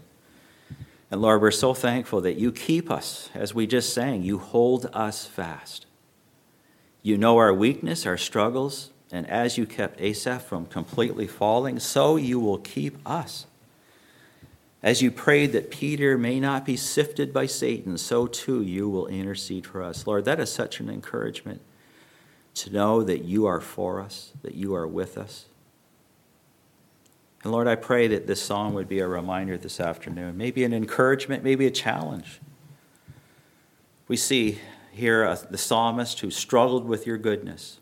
And 1.11 1.23
Lord, 1.23 1.41
we're 1.41 1.53
so 1.53 1.73
thankful 1.73 2.21
that 2.23 2.37
you 2.37 2.51
keep 2.51 2.91
us, 2.91 3.31
as 3.35 3.55
we 3.55 3.67
just 3.67 3.95
sang, 3.95 4.23
you 4.23 4.39
hold 4.39 4.91
us 4.93 5.25
fast. 5.25 5.87
You 7.03 7.17
know 7.17 7.39
our 7.39 7.55
weakness, 7.55 8.05
our 8.05 8.17
struggles, 8.17 8.91
and 9.13 9.29
as 9.31 9.57
you 9.57 9.67
kept 9.67 10.01
Asaph 10.01 10.45
from 10.45 10.67
completely 10.67 11.29
falling, 11.29 11.79
so 11.79 12.17
you 12.17 12.41
will 12.41 12.59
keep 12.59 12.99
us. 13.09 13.47
As 14.83 15.01
you 15.01 15.11
prayed 15.11 15.53
that 15.53 15.71
Peter 15.71 16.19
may 16.19 16.41
not 16.41 16.65
be 16.65 16.77
sifted 16.77 17.33
by 17.33 17.47
Satan, 17.47 17.97
so 17.99 18.27
too 18.27 18.63
you 18.63 18.89
will 18.89 19.07
intercede 19.07 19.67
for 19.67 19.83
us. 19.83 20.07
Lord, 20.07 20.25
that 20.25 20.41
is 20.41 20.51
such 20.51 20.81
an 20.81 20.91
encouragement 20.91 21.61
to 22.57 22.71
know 22.71 23.03
that 23.03 23.25
you 23.25 23.47
are 23.47 23.61
for 23.61 24.01
us, 24.01 24.33
that 24.43 24.55
you 24.55 24.75
are 24.75 24.87
with 24.87 25.17
us. 25.19 25.47
And 27.43 27.53
Lord, 27.53 27.69
I 27.69 27.77
pray 27.77 28.09
that 28.09 28.27
this 28.27 28.43
song 28.43 28.75
would 28.75 28.89
be 28.89 28.99
a 28.99 29.07
reminder 29.07 29.57
this 29.57 29.79
afternoon, 29.79 30.37
maybe 30.37 30.65
an 30.65 30.73
encouragement, 30.73 31.45
maybe 31.45 31.67
a 31.67 31.71
challenge. 31.71 32.41
We 34.09 34.17
see 34.17 34.59
here 34.91 35.37
the 35.51 35.59
psalmist 35.59 36.21
who 36.21 36.31
struggled 36.31 36.87
with 36.87 37.07
your 37.07 37.19
goodness. 37.19 37.79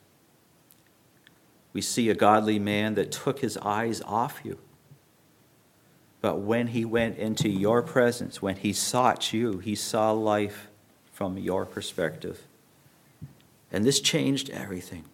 We 1.72 1.80
see 1.80 2.10
a 2.10 2.14
godly 2.14 2.58
man 2.58 2.94
that 2.94 3.12
took 3.12 3.38
his 3.38 3.56
eyes 3.58 4.02
off 4.02 4.40
you. 4.44 4.58
But 6.20 6.40
when 6.40 6.68
he 6.68 6.84
went 6.84 7.18
into 7.18 7.48
your 7.48 7.82
presence, 7.82 8.42
when 8.42 8.56
he 8.56 8.72
sought 8.72 9.32
you, 9.32 9.58
he 9.58 9.74
saw 9.74 10.10
life 10.10 10.68
from 11.12 11.38
your 11.38 11.64
perspective. 11.64 12.42
And 13.74 13.84
this 13.84 13.98
changed 13.98 14.50
everything. 14.50 15.04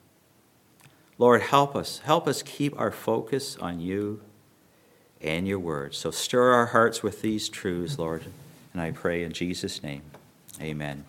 Lord, 1.17 1.41
help 1.41 1.75
us. 1.75 2.01
Help 2.01 2.29
us 2.29 2.43
keep 2.43 2.79
our 2.79 2.91
focus 2.91 3.57
on 3.57 3.81
you 3.81 4.21
and 5.23 5.49
your 5.49 5.59
word. 5.59 5.95
So 5.95 6.11
stir 6.11 6.53
our 6.53 6.67
hearts 6.67 7.03
with 7.03 7.23
these 7.23 7.49
truths, 7.49 7.99
Lord. 7.99 8.25
And 8.75 8.83
I 8.83 8.91
pray 8.91 9.25
in 9.25 9.33
Jesus' 9.33 9.83
name, 9.83 10.03
amen. 10.61 11.07